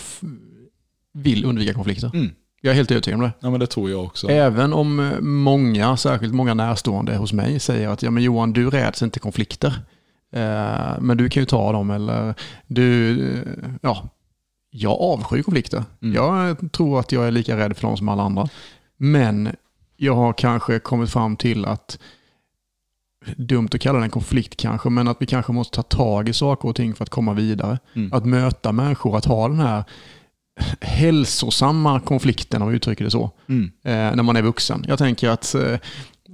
vill 1.14 1.44
undvika 1.44 1.74
konflikter. 1.74 2.10
Mm. 2.14 2.30
Jag 2.60 2.70
är 2.70 2.74
helt 2.74 2.90
övertygad 2.90 3.20
om 3.20 3.26
det. 3.26 3.32
Ja, 3.40 3.50
men 3.50 3.60
det 3.60 3.66
tror 3.66 3.90
jag 3.90 4.04
också. 4.04 4.28
Även 4.28 4.72
om 4.72 5.12
många, 5.20 5.96
särskilt 5.96 6.34
många 6.34 6.54
närstående 6.54 7.16
hos 7.16 7.32
mig, 7.32 7.60
säger 7.60 7.88
att 7.88 8.02
ja, 8.02 8.10
men 8.10 8.22
Johan, 8.22 8.52
du 8.52 8.70
räds 8.70 9.02
inte 9.02 9.20
konflikter. 9.20 9.74
Eh, 10.32 11.00
men 11.00 11.16
du 11.16 11.28
kan 11.28 11.42
ju 11.42 11.46
ta 11.46 11.72
dem 11.72 11.90
eller 11.90 12.34
du, 12.66 13.44
ja, 13.82 14.08
jag 14.70 15.00
avskyr 15.00 15.42
konflikter. 15.42 15.84
Mm. 16.02 16.14
Jag 16.14 16.72
tror 16.72 17.00
att 17.00 17.12
jag 17.12 17.26
är 17.26 17.30
lika 17.30 17.56
rädd 17.56 17.76
för 17.76 17.86
dem 17.86 17.96
som 17.96 18.08
alla 18.08 18.22
andra. 18.22 18.48
Men 18.96 19.48
jag 20.04 20.14
har 20.14 20.32
kanske 20.32 20.78
kommit 20.78 21.10
fram 21.10 21.36
till 21.36 21.64
att, 21.64 21.98
dumt 23.36 23.68
att 23.72 23.80
kalla 23.80 23.98
det 23.98 24.04
en 24.04 24.10
konflikt 24.10 24.56
kanske, 24.56 24.90
men 24.90 25.08
att 25.08 25.22
vi 25.22 25.26
kanske 25.26 25.52
måste 25.52 25.76
ta 25.76 25.82
tag 25.82 26.28
i 26.28 26.32
saker 26.32 26.68
och 26.68 26.76
ting 26.76 26.94
för 26.94 27.02
att 27.02 27.10
komma 27.10 27.32
vidare. 27.32 27.78
Mm. 27.94 28.12
Att 28.12 28.26
möta 28.26 28.72
människor, 28.72 29.16
att 29.16 29.24
ha 29.24 29.48
den 29.48 29.60
här 29.60 29.84
hälsosamma 30.80 32.00
konflikten 32.00 32.62
om 32.62 32.68
vi 32.68 32.76
uttrycker 32.76 33.04
det 33.04 33.10
så, 33.10 33.30
mm. 33.48 33.64
eh, 33.84 34.16
när 34.16 34.22
man 34.22 34.36
är 34.36 34.42
vuxen. 34.42 34.84
Jag 34.88 34.98
tänker 34.98 35.28
att 35.28 35.54
eh, 35.54 35.78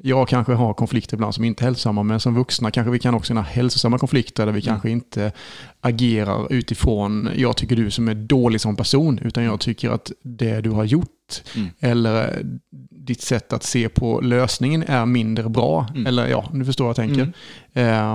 jag 0.03 0.29
kanske 0.29 0.53
har 0.53 0.75
konflikter 0.75 1.17
ibland 1.17 1.35
som 1.35 1.45
inte 1.45 1.63
är 1.63 1.65
hälsosamma, 1.65 2.03
men 2.03 2.21
som 2.21 2.35
vuxna 2.35 2.71
kanske 2.71 2.91
vi 2.91 2.99
kan 2.99 3.15
också 3.15 3.35
ha 3.35 3.43
hälsosamma 3.43 3.99
konflikter 3.99 4.47
där 4.47 4.53
vi 4.53 4.61
mm. 4.61 4.67
kanske 4.67 4.91
inte 4.91 5.33
agerar 5.81 6.53
utifrån 6.53 7.29
jag 7.37 7.57
tycker 7.57 7.77
du 7.77 7.91
som 7.91 8.09
är 8.09 8.15
dålig 8.15 8.61
som 8.61 8.77
person, 8.77 9.19
utan 9.23 9.45
jag 9.45 9.61
tycker 9.61 9.91
att 9.91 10.13
det 10.23 10.61
du 10.61 10.71
har 10.71 10.85
gjort 10.85 11.09
mm. 11.57 11.69
eller 11.81 12.43
ditt 12.91 13.23
sätt 13.23 13.53
att 13.53 13.63
se 13.63 13.89
på 13.89 14.21
lösningen 14.21 14.83
är 14.83 15.07
mindre 15.07 15.49
bra. 15.49 15.87
Mm. 15.91 16.07
Eller 16.07 16.27
ja, 16.27 16.51
nu 16.53 16.65
förstår 16.65 16.85
vad 16.85 16.99
jag 16.99 17.09
tänker. 17.09 17.33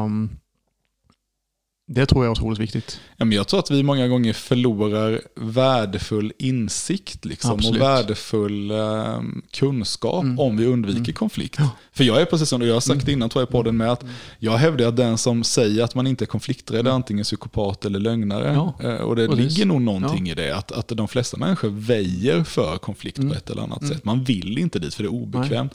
Um, 0.04 0.30
det 1.88 2.06
tror 2.06 2.26
jag 2.26 2.30
är 2.30 2.32
otroligt 2.32 2.60
viktigt. 2.60 3.00
Ja, 3.18 3.26
men 3.26 3.38
jag 3.38 3.48
tror 3.48 3.60
att 3.60 3.72
vi 3.72 3.84
många 3.84 4.08
gånger 4.08 4.34
förlorar 4.34 5.22
värdefull 5.36 6.34
insikt 6.40 7.26
liksom, 7.26 7.54
och 7.54 7.76
värdefull 7.76 8.72
eh, 8.72 9.22
kunskap 9.52 10.24
mm. 10.24 10.40
om 10.40 10.58
vi 10.58 10.66
undviker 10.66 11.00
mm. 11.00 11.14
konflikt. 11.14 11.56
Ja. 11.60 11.70
För 11.92 12.04
jag 12.04 12.22
är 12.22 12.26
precis 12.26 12.50
som 12.50 12.60
du, 12.60 12.68
jag 12.68 12.74
har 12.74 12.82
sagt 12.82 13.04
mm. 13.04 13.14
innan 13.14 13.30
tror 13.30 13.42
jag 13.42 13.50
på 13.50 13.64
den 13.64 13.78
med 13.78 13.92
att 13.92 14.04
mm. 14.04 14.16
jag 14.40 14.58
hävdar 14.58 14.88
att 14.88 14.98
den 14.98 15.18
som 15.18 15.44
säger 15.44 15.84
att 15.84 15.96
man 15.96 16.08
inte 16.08 16.24
är 16.24 16.28
konflikträdd 16.28 16.80
är 16.80 16.90
mm. 16.90 16.96
antingen 16.96 17.24
psykopat 17.24 17.86
eller 17.86 18.00
lögnare. 18.00 18.54
Ja. 18.54 18.90
Eh, 18.90 18.96
och 18.96 19.16
det 19.16 19.28
precis. 19.28 19.44
ligger 19.44 19.66
nog 19.66 19.82
någonting 19.82 20.26
ja. 20.26 20.32
i 20.32 20.36
det, 20.36 20.56
att, 20.56 20.72
att 20.72 20.88
de 20.88 21.08
flesta 21.08 21.38
människor 21.38 21.70
väjer 21.70 22.44
för 22.44 22.78
konflikt 22.78 23.16
på 23.16 23.24
mm. 23.24 23.38
ett 23.38 23.50
eller 23.50 23.62
annat 23.62 23.88
sätt. 23.88 24.06
Man 24.06 24.24
vill 24.24 24.58
inte 24.58 24.80
dit 24.80 24.94
för 24.94 25.04
det 25.04 25.08
är 25.08 25.14
obekvämt. 25.14 25.74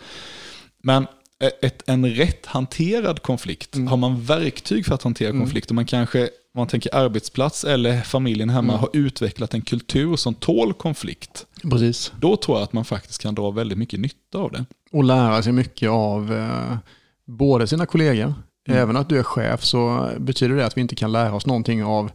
Men 0.82 1.06
ett, 1.40 1.82
en 1.86 2.06
rätt 2.06 2.46
hanterad 2.46 3.22
konflikt, 3.22 3.76
mm. 3.76 3.88
har 3.88 3.96
man 3.96 4.22
verktyg 4.22 4.86
för 4.86 4.94
att 4.94 5.02
hantera 5.02 5.30
mm. 5.30 5.42
konflikt 5.42 5.70
och 5.70 5.74
man 5.74 5.86
kanske 5.86 6.30
man 6.54 6.66
tänker 6.66 6.94
arbetsplats 6.94 7.64
eller 7.64 8.00
familjen 8.00 8.50
hemma, 8.50 8.72
mm. 8.72 8.80
har 8.80 8.90
utvecklat 8.92 9.54
en 9.54 9.62
kultur 9.62 10.16
som 10.16 10.34
tål 10.34 10.72
konflikt. 10.72 11.46
Precis. 11.62 12.12
Då 12.20 12.36
tror 12.36 12.56
jag 12.58 12.64
att 12.64 12.72
man 12.72 12.84
faktiskt 12.84 13.22
kan 13.22 13.34
dra 13.34 13.50
väldigt 13.50 13.78
mycket 13.78 14.00
nytta 14.00 14.38
av 14.38 14.52
det. 14.52 14.64
Och 14.92 15.04
lära 15.04 15.42
sig 15.42 15.52
mycket 15.52 15.90
av 15.90 16.32
eh, 16.32 16.76
både 17.24 17.66
sina 17.66 17.86
kollegor, 17.86 18.34
mm. 18.68 18.80
även 18.80 18.96
att 18.96 19.08
du 19.08 19.18
är 19.18 19.22
chef 19.22 19.64
så 19.64 20.10
betyder 20.18 20.56
det 20.56 20.66
att 20.66 20.76
vi 20.76 20.80
inte 20.80 20.96
kan 20.96 21.12
lära 21.12 21.34
oss 21.34 21.46
någonting 21.46 21.84
av 21.84 22.10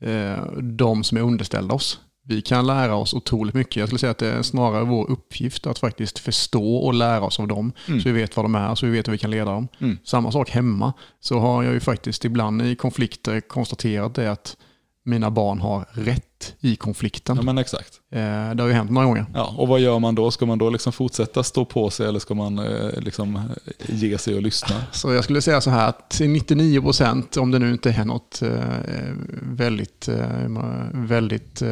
eh, 0.00 0.46
de 0.56 1.04
som 1.04 1.18
är 1.18 1.22
underställda 1.22 1.74
oss 1.74 2.00
vi 2.24 2.42
kan 2.42 2.66
lära 2.66 2.94
oss 2.94 3.14
otroligt 3.14 3.54
mycket. 3.54 3.76
Jag 3.76 3.88
skulle 3.88 3.98
säga 3.98 4.10
att 4.10 4.18
det 4.18 4.32
är 4.32 4.42
snarare 4.42 4.84
vår 4.84 5.10
uppgift 5.10 5.66
att 5.66 5.78
faktiskt 5.78 6.18
förstå 6.18 6.76
och 6.76 6.94
lära 6.94 7.20
oss 7.20 7.40
av 7.40 7.48
dem. 7.48 7.72
Mm. 7.88 8.00
Så 8.00 8.08
vi 8.08 8.12
vet 8.12 8.36
vad 8.36 8.44
de 8.44 8.54
är, 8.54 8.74
så 8.74 8.86
vi 8.86 8.92
vet 8.92 9.08
hur 9.08 9.12
vi 9.12 9.18
kan 9.18 9.30
leda 9.30 9.50
dem. 9.50 9.68
Mm. 9.78 9.98
Samma 10.04 10.32
sak 10.32 10.50
hemma. 10.50 10.92
Så 11.20 11.38
har 11.38 11.62
jag 11.62 11.72
ju 11.72 11.80
faktiskt 11.80 12.24
ibland 12.24 12.62
i 12.62 12.76
konflikter 12.76 13.40
konstaterat 13.40 14.14
det 14.14 14.32
att 14.32 14.56
mina 15.04 15.30
barn 15.30 15.60
har 15.60 15.86
rätt 15.92 16.54
i 16.60 16.76
konflikten. 16.76 17.36
Ja, 17.36 17.42
men 17.42 17.58
exakt. 17.58 18.00
Eh, 18.10 18.20
det 18.54 18.62
har 18.62 18.66
ju 18.66 18.72
hänt 18.72 18.90
några 18.90 19.06
gånger. 19.06 19.26
Ja, 19.34 19.54
och 19.58 19.68
vad 19.68 19.80
gör 19.80 19.98
man 19.98 20.14
då? 20.14 20.30
Ska 20.30 20.46
man 20.46 20.58
då 20.58 20.70
liksom 20.70 20.92
fortsätta 20.92 21.42
stå 21.42 21.64
på 21.64 21.90
sig 21.90 22.08
eller 22.08 22.18
ska 22.18 22.34
man 22.34 22.58
eh, 22.58 23.00
liksom 23.00 23.40
ge 23.86 24.18
sig 24.18 24.34
och 24.34 24.42
lyssna? 24.42 24.76
Så 24.92 25.12
jag 25.12 25.24
skulle 25.24 25.42
säga 25.42 25.60
så 25.60 25.70
här 25.70 25.88
att 25.88 26.20
99 26.20 26.80
procent, 26.80 27.36
om 27.36 27.50
det 27.50 27.58
nu 27.58 27.72
inte 27.72 27.90
är 27.90 28.04
något 28.04 28.42
eh, 28.42 28.50
väldigt, 29.42 30.08
väldigt 30.92 31.62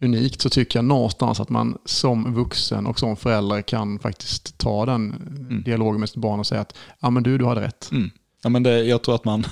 unikt 0.00 0.40
så 0.40 0.50
tycker 0.50 0.78
jag 0.78 0.84
någonstans 0.84 1.40
att 1.40 1.48
man 1.48 1.78
som 1.84 2.34
vuxen 2.34 2.86
och 2.86 2.98
som 2.98 3.16
förälder 3.16 3.62
kan 3.62 3.98
faktiskt 3.98 4.58
ta 4.58 4.86
den 4.86 5.12
mm. 5.12 5.62
dialogen 5.62 6.00
med 6.00 6.08
sitt 6.08 6.22
barn 6.22 6.40
och 6.40 6.46
säga 6.46 6.60
att 6.60 6.76
ja 7.00 7.10
men 7.10 7.22
du, 7.22 7.38
du 7.38 7.46
hade 7.46 7.60
rätt. 7.60 7.88
Mm. 7.92 8.10
Ja, 8.44 8.50
men 8.50 8.62
det, 8.62 8.84
jag 8.84 9.02
tror 9.02 9.14
att 9.14 9.24
man, 9.24 9.44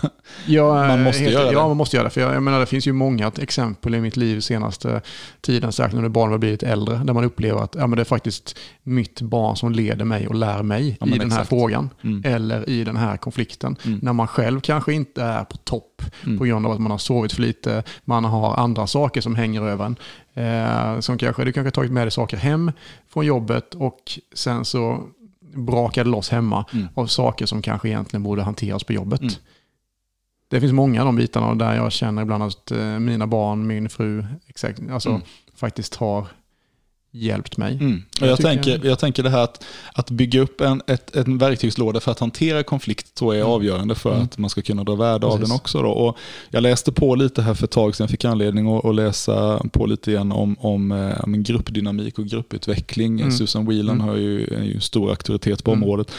ja, 0.47 0.75
man 0.89 1.03
måste 1.03 1.23
helt, 1.23 1.35
göra 1.35 1.47
det. 1.47 1.53
Ja, 1.53 1.69
man 1.69 1.77
måste 1.77 1.97
göra 1.97 2.05
det. 2.05 2.11
För 2.11 2.21
jag, 2.21 2.35
jag 2.35 2.43
menar, 2.43 2.61
det 2.61 2.67
finns 2.67 2.87
ju 2.87 2.93
många 2.93 3.33
exempel 3.39 3.95
i 3.95 4.01
mitt 4.01 4.17
liv 4.17 4.41
senaste 4.41 5.01
tiden, 5.41 5.73
särskilt 5.73 6.03
när 6.03 6.09
barn 6.09 6.31
har 6.31 6.39
blivit 6.39 6.63
äldre, 6.63 7.01
där 7.05 7.13
man 7.15 7.25
upplever 7.25 7.61
att 7.61 7.75
ja, 7.75 7.87
men 7.87 7.97
det 7.97 8.03
är 8.03 8.05
faktiskt 8.05 8.59
mitt 8.83 9.21
barn 9.21 9.57
som 9.57 9.73
leder 9.73 10.05
mig 10.05 10.29
och 10.29 10.35
lär 10.35 10.63
mig 10.63 10.97
ja, 11.01 11.07
i 11.07 11.19
den 11.19 11.33
här 11.33 11.45
frågan. 11.45 11.91
Mm. 12.03 12.23
Eller 12.25 12.69
i 12.69 12.85
den 12.85 12.97
här 12.97 13.17
konflikten. 13.17 13.77
Mm. 13.85 13.99
När 14.03 14.13
man 14.13 14.27
själv 14.27 14.61
kanske 14.61 14.93
inte 14.93 15.23
är 15.23 15.45
på 15.45 15.57
topp 15.57 16.03
mm. 16.25 16.39
på 16.39 16.45
grund 16.45 16.67
av 16.67 16.73
att 16.73 16.81
man 16.81 16.91
har 16.91 16.99
sovit 16.99 17.33
för 17.33 17.43
lite, 17.43 17.83
man 18.05 18.25
har 18.25 18.57
andra 18.57 18.87
saker 18.87 19.21
som 19.21 19.35
hänger 19.35 19.63
över 19.63 19.85
en. 19.85 19.97
Eh, 20.35 21.01
som 21.01 21.19
kanske, 21.19 21.45
du 21.45 21.53
kanske 21.53 21.67
har 21.67 21.71
tagit 21.71 21.93
med 21.93 22.07
dig 22.07 22.11
saker 22.11 22.37
hem 22.37 22.73
från 23.09 23.27
jobbet 23.27 23.75
och 23.75 24.19
sen 24.35 24.65
så 24.65 25.09
brakade 25.55 26.11
loss 26.11 26.31
hemma 26.31 26.65
mm. 26.73 26.89
av 26.95 27.07
saker 27.07 27.47
som 27.47 27.63
kanske 27.63 27.89
egentligen 27.89 28.23
borde 28.23 28.43
hanteras 28.43 28.85
på 28.85 28.93
jobbet. 28.93 29.21
Mm. 29.21 29.35
Det 30.49 30.61
finns 30.61 30.73
många 30.73 31.01
av 31.01 31.07
de 31.07 31.17
bitarna 31.17 31.55
där 31.55 31.77
jag 31.77 31.93
känner 31.93 32.23
ibland 32.23 32.43
att 32.43 32.71
eh, 32.71 32.99
mina 32.99 33.27
barn, 33.27 33.67
min 33.67 33.89
fru, 33.89 34.27
exakt, 34.47 34.81
alltså, 34.91 35.09
mm. 35.09 35.23
faktiskt 35.55 35.95
har 35.95 36.27
hjälpt 37.15 37.57
mig. 37.57 37.73
Mm. 37.75 38.03
Jag, 38.21 38.29
jag, 38.29 38.39
tänker, 38.39 38.81
jag 38.85 38.99
tänker 38.99 39.23
det 39.23 39.31
här 39.31 39.45
att, 39.45 39.65
att 39.95 40.11
bygga 40.11 40.41
upp 40.41 40.61
en, 40.61 40.83
ett, 40.87 41.17
en 41.17 41.39
verktygslåda 41.39 42.01
för 42.01 42.13
att 42.13 42.19
hantera 42.19 42.63
konflikt 42.63 43.15
tror 43.15 43.35
jag 43.35 43.41
är 43.41 43.45
mm. 43.45 43.55
avgörande 43.55 43.95
för 43.95 44.13
mm. 44.13 44.23
att 44.23 44.39
man 44.39 44.51
ska 44.51 44.63
kunna 44.63 44.85
dra 44.85 44.95
värde 44.95 45.27
av 45.27 45.41
den 45.41 45.53
också. 45.53 45.83
Då. 45.83 45.91
Och 45.91 46.19
jag 46.51 46.63
läste 46.63 46.93
på 46.93 47.15
lite 47.15 47.43
här 47.43 47.55
för 47.55 47.65
ett 47.65 47.71
tag 47.71 47.97
sedan, 47.97 48.09
fick 48.09 48.25
anledning 48.25 48.77
att, 48.77 48.85
att 48.85 48.95
läsa 48.95 49.63
på 49.73 49.87
lite 49.87 50.11
igen 50.11 50.33
om, 50.33 50.57
om, 50.61 50.93
eh, 50.93 51.25
om 51.25 51.43
gruppdynamik 51.43 52.19
och 52.19 52.27
grupputveckling. 52.27 53.21
Mm. 53.21 53.33
Susan 53.33 53.67
Whelan 53.67 53.97
mm. 53.97 54.09
har 54.09 54.17
ju, 54.17 54.45
är 54.45 54.65
ju 54.65 54.81
stor 54.81 55.11
auktoritet 55.11 55.65
på 55.65 55.71
mm. 55.71 55.83
området. 55.83 56.13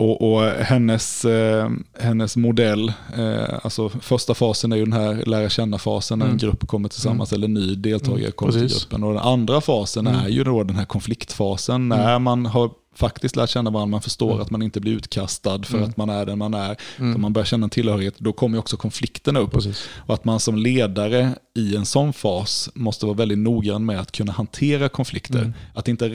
Och, 0.00 0.32
och, 0.32 0.42
hennes, 0.50 1.24
eh, 1.24 1.70
hennes 1.98 2.36
modell, 2.36 2.92
eh, 3.18 3.58
alltså 3.62 3.88
första 3.88 4.34
fasen 4.34 4.72
är 4.72 4.76
ju 4.76 4.84
den 4.84 4.92
här 4.92 5.24
lära 5.26 5.48
känna-fasen 5.48 6.18
när 6.18 6.26
mm. 6.26 6.34
en 6.34 6.38
grupp 6.38 6.68
kommer 6.68 6.88
tillsammans 6.88 7.32
mm. 7.32 7.42
eller 7.44 7.60
ny 7.60 7.74
deltagare 7.74 8.20
mm. 8.20 8.32
kommer 8.32 8.52
till 8.52 8.68
gruppen. 8.68 9.04
Och 9.04 9.14
den 9.14 9.22
andra 9.22 9.60
fasen 9.60 10.06
mm. 10.06 10.20
är 10.20 10.28
ju 10.28 10.44
då 10.44 10.62
den 10.62 10.76
här 10.76 10.84
konfliktfasen 10.84 11.88
när 11.88 12.10
mm. 12.10 12.22
man 12.22 12.46
har 12.46 12.70
faktiskt 12.94 13.36
lärt 13.36 13.50
känna 13.50 13.70
varandra, 13.70 13.90
man 13.90 14.02
förstår 14.02 14.30
mm. 14.30 14.42
att 14.42 14.50
man 14.50 14.62
inte 14.62 14.80
blir 14.80 14.92
utkastad 14.92 15.62
för 15.62 15.82
att 15.82 15.96
man 15.96 16.10
är 16.10 16.26
den 16.26 16.38
man 16.38 16.54
är. 16.54 16.76
Mm. 16.98 17.20
man 17.20 17.32
börjar 17.32 17.46
känna 17.46 17.64
en 17.64 17.70
tillhörighet, 17.70 18.14
då 18.18 18.32
kommer 18.32 18.58
också 18.58 18.76
konflikten 18.76 19.36
upp. 19.36 19.52
Precis. 19.52 19.88
Och 20.06 20.14
att 20.14 20.24
man 20.24 20.40
som 20.40 20.56
ledare 20.56 21.34
i 21.54 21.76
en 21.76 21.86
sån 21.86 22.12
fas 22.12 22.70
måste 22.74 23.06
vara 23.06 23.16
väldigt 23.16 23.38
noggrann 23.38 23.84
med 23.84 24.00
att 24.00 24.12
kunna 24.12 24.32
hantera 24.32 24.88
konflikter. 24.88 25.52
Att 25.74 25.88
inte 25.88 26.08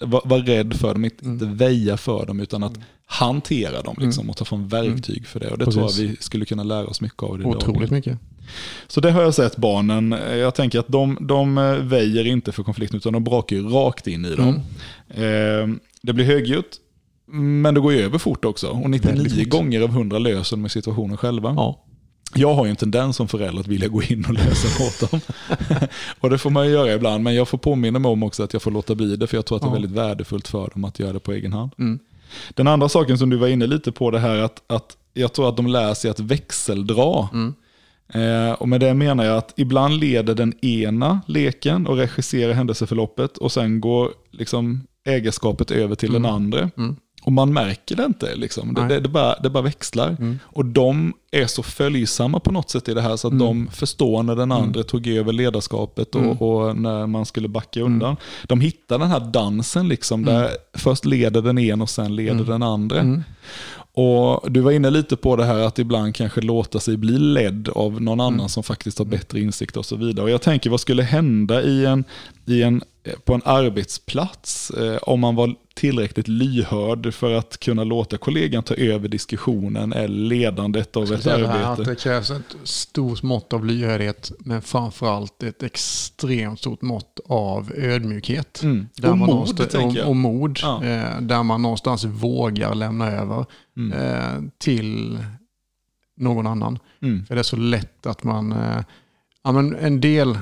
vara 0.00 0.22
var 0.24 0.38
rädd 0.38 0.74
för 0.74 0.94
dem, 0.94 1.04
inte 1.04 1.46
väja 1.46 1.96
för 1.96 2.26
dem, 2.26 2.40
utan 2.40 2.62
att 2.62 2.78
hantera 3.06 3.82
dem 3.82 3.96
liksom, 4.00 4.22
mm. 4.22 4.30
och 4.30 4.36
ta 4.36 4.44
fram 4.44 4.68
verktyg 4.68 5.16
mm. 5.16 5.24
för 5.24 5.40
det. 5.40 5.50
Och 5.50 5.58
det 5.58 5.64
Precis. 5.64 5.96
tror 5.96 6.06
jag 6.06 6.10
vi 6.10 6.16
skulle 6.20 6.44
kunna 6.44 6.62
lära 6.62 6.86
oss 6.86 7.00
mycket 7.00 7.22
av. 7.22 7.38
Det 7.38 7.44
Otroligt 7.44 7.90
mycket. 7.90 8.18
Så 8.86 9.00
det 9.00 9.10
har 9.10 9.22
jag 9.22 9.34
sett 9.34 9.56
barnen. 9.56 10.14
Jag 10.38 10.54
tänker 10.54 10.78
att 10.78 10.88
de, 10.88 11.18
de 11.20 11.54
väjer 11.88 12.26
inte 12.26 12.52
för 12.52 12.62
konflikten 12.62 12.96
utan 12.96 13.12
de 13.12 13.24
brakar 13.24 13.56
ju 13.56 13.68
rakt 13.68 14.06
in 14.06 14.24
i 14.24 14.34
dem. 14.34 14.60
Mm. 15.08 15.72
Eh, 15.72 15.76
det 16.02 16.12
blir 16.12 16.24
högljutt, 16.24 16.76
men 17.62 17.74
det 17.74 17.80
går 17.80 17.92
ju 17.92 18.00
över 18.02 18.18
fort 18.18 18.44
också. 18.44 18.68
Och 18.68 18.90
99 18.90 19.48
gånger 19.48 19.80
av 19.80 19.88
100 19.88 20.18
löser 20.18 20.56
de 20.56 20.68
situationen 20.68 21.16
själva. 21.16 21.54
Ja. 21.56 21.84
Jag 22.34 22.54
har 22.54 22.64
ju 22.64 22.70
en 22.70 22.76
tendens 22.76 23.16
som 23.16 23.28
förälder 23.28 23.60
att 23.60 23.66
vilja 23.66 23.88
gå 23.88 24.02
in 24.02 24.24
och 24.24 24.34
lösa 24.34 24.84
åt 24.84 25.10
dem. 25.10 25.20
och 26.20 26.30
det 26.30 26.38
får 26.38 26.50
man 26.50 26.66
ju 26.66 26.72
göra 26.72 26.94
ibland, 26.94 27.24
men 27.24 27.34
jag 27.34 27.48
får 27.48 27.58
påminna 27.58 27.98
mig 27.98 28.10
om 28.10 28.22
också 28.22 28.42
att 28.42 28.52
jag 28.52 28.62
får 28.62 28.70
låta 28.70 28.94
bli 28.94 29.16
det, 29.16 29.26
för 29.26 29.36
jag 29.36 29.46
tror 29.46 29.56
att 29.56 29.62
det 29.62 29.68
är 29.68 29.72
väldigt 29.72 29.90
värdefullt 29.90 30.48
för 30.48 30.70
dem 30.74 30.84
att 30.84 30.98
göra 30.98 31.12
det 31.12 31.20
på 31.20 31.32
egen 31.32 31.52
hand. 31.52 31.72
Mm. 31.78 31.98
Den 32.54 32.68
andra 32.68 32.88
saken 32.88 33.18
som 33.18 33.30
du 33.30 33.36
var 33.36 33.48
inne 33.48 33.66
lite 33.66 33.92
på 33.92 34.10
det 34.10 34.18
här 34.18 34.38
att, 34.38 34.62
att 34.66 34.96
jag 35.14 35.32
tror 35.32 35.48
att 35.48 35.56
de 35.56 35.66
lär 35.66 35.94
sig 35.94 36.10
att 36.10 36.20
växeldra. 36.20 37.28
Mm. 37.32 37.54
Eh, 38.14 38.52
och 38.52 38.68
med 38.68 38.80
det 38.80 38.94
menar 38.94 39.24
jag 39.24 39.36
att 39.36 39.52
ibland 39.56 40.00
leder 40.00 40.34
den 40.34 40.64
ena 40.64 41.20
leken 41.26 41.86
och 41.86 41.96
regisserar 41.96 42.52
händelseförloppet 42.52 43.38
och 43.38 43.52
sen 43.52 43.80
går 43.80 44.10
liksom 44.30 44.86
ägarskapet 45.04 45.70
över 45.70 45.94
till 45.94 46.08
mm. 46.08 46.22
den 46.22 46.32
andra. 46.32 46.70
Mm. 46.76 46.96
Och 47.22 47.32
man 47.32 47.52
märker 47.52 47.96
det 47.96 48.04
inte. 48.04 48.36
Liksom. 48.36 48.74
Det, 48.74 48.88
det, 48.88 49.00
det, 49.00 49.08
bara, 49.08 49.38
det 49.38 49.50
bara 49.50 49.62
växlar. 49.62 50.08
Mm. 50.08 50.38
Och 50.42 50.64
de 50.64 51.12
är 51.30 51.46
så 51.46 51.62
följsamma 51.62 52.40
på 52.40 52.52
något 52.52 52.70
sätt 52.70 52.88
i 52.88 52.94
det 52.94 53.00
här 53.00 53.16
så 53.16 53.28
att 53.28 53.32
mm. 53.32 53.46
de 53.46 53.68
förstår 53.72 54.22
när 54.22 54.36
den 54.36 54.52
andra 54.52 54.80
mm. 54.80 54.86
tog 54.86 55.06
över 55.06 55.32
ledarskapet 55.32 56.14
och, 56.14 56.22
mm. 56.22 56.36
och, 56.36 56.76
när 56.76 57.06
man 57.06 57.26
skulle 57.26 57.48
backa 57.48 57.80
undan. 57.80 58.16
De 58.46 58.60
hittar 58.60 58.98
den 58.98 59.08
här 59.08 59.20
dansen 59.20 59.88
liksom, 59.88 60.24
där 60.24 60.50
först 60.74 61.04
leder 61.04 61.42
den 61.42 61.58
en 61.58 61.82
och 61.82 61.90
sen 61.90 62.16
leder 62.16 62.44
den 62.44 62.62
andra. 62.62 63.22
Och 64.00 64.52
Du 64.52 64.60
var 64.60 64.72
inne 64.72 64.90
lite 64.90 65.16
på 65.16 65.36
det 65.36 65.44
här 65.44 65.58
att 65.58 65.78
ibland 65.78 66.14
kanske 66.14 66.40
låta 66.40 66.80
sig 66.80 66.96
bli 66.96 67.18
ledd 67.18 67.68
av 67.68 68.02
någon 68.02 68.20
annan 68.20 68.34
mm. 68.34 68.48
som 68.48 68.62
faktiskt 68.62 68.98
har 68.98 69.04
bättre 69.04 69.40
insikt 69.40 69.76
och 69.76 69.86
så 69.86 69.96
vidare. 69.96 70.24
Och 70.24 70.30
Jag 70.30 70.42
tänker 70.42 70.70
vad 70.70 70.80
skulle 70.80 71.02
hända 71.02 71.62
i 71.62 71.86
en, 71.86 72.04
i 72.46 72.62
en, 72.62 72.82
på 73.24 73.34
en 73.34 73.42
arbetsplats 73.44 74.70
eh, 74.70 74.96
om 75.02 75.20
man 75.20 75.34
var 75.34 75.54
tillräckligt 75.78 76.28
lyhörd 76.28 77.14
för 77.14 77.34
att 77.34 77.60
kunna 77.60 77.84
låta 77.84 78.18
kollegan 78.18 78.62
ta 78.62 78.74
över 78.74 79.08
diskussionen 79.08 79.92
eller 79.92 80.28
ledandet 80.28 80.96
av 80.96 81.12
ett 81.12 81.26
arbete. 81.26 81.52
Här 81.52 81.72
att 81.72 81.84
det 81.84 81.94
krävs 81.94 82.30
ett 82.30 82.56
stort 82.64 83.22
mått 83.22 83.52
av 83.52 83.64
lyhördhet 83.64 84.32
men 84.38 84.62
framförallt 84.62 85.42
ett 85.42 85.62
extremt 85.62 86.58
stort 86.58 86.82
mått 86.82 87.20
av 87.26 87.72
ödmjukhet. 87.76 88.62
Mm. 88.62 88.88
Där 88.96 89.10
och, 89.10 89.18
man 89.18 89.28
mod, 89.28 89.74
och, 89.74 90.08
och 90.08 90.16
mod. 90.16 90.58
Ja. 90.62 90.84
Eh, 90.84 91.20
där 91.20 91.42
man 91.42 91.62
någonstans 91.62 92.04
vågar 92.04 92.74
lämna 92.74 93.10
över 93.10 93.46
mm. 93.76 93.92
eh, 93.98 94.50
till 94.58 95.18
någon 96.16 96.46
annan. 96.46 96.78
Mm. 97.02 97.26
För 97.26 97.34
det 97.34 97.40
är 97.40 97.42
så 97.42 97.56
lätt 97.56 98.06
att 98.06 98.24
man, 98.24 98.52
eh, 98.52 98.82
ja, 99.44 99.52
men 99.52 99.76
en 99.76 100.00
del 100.00 100.38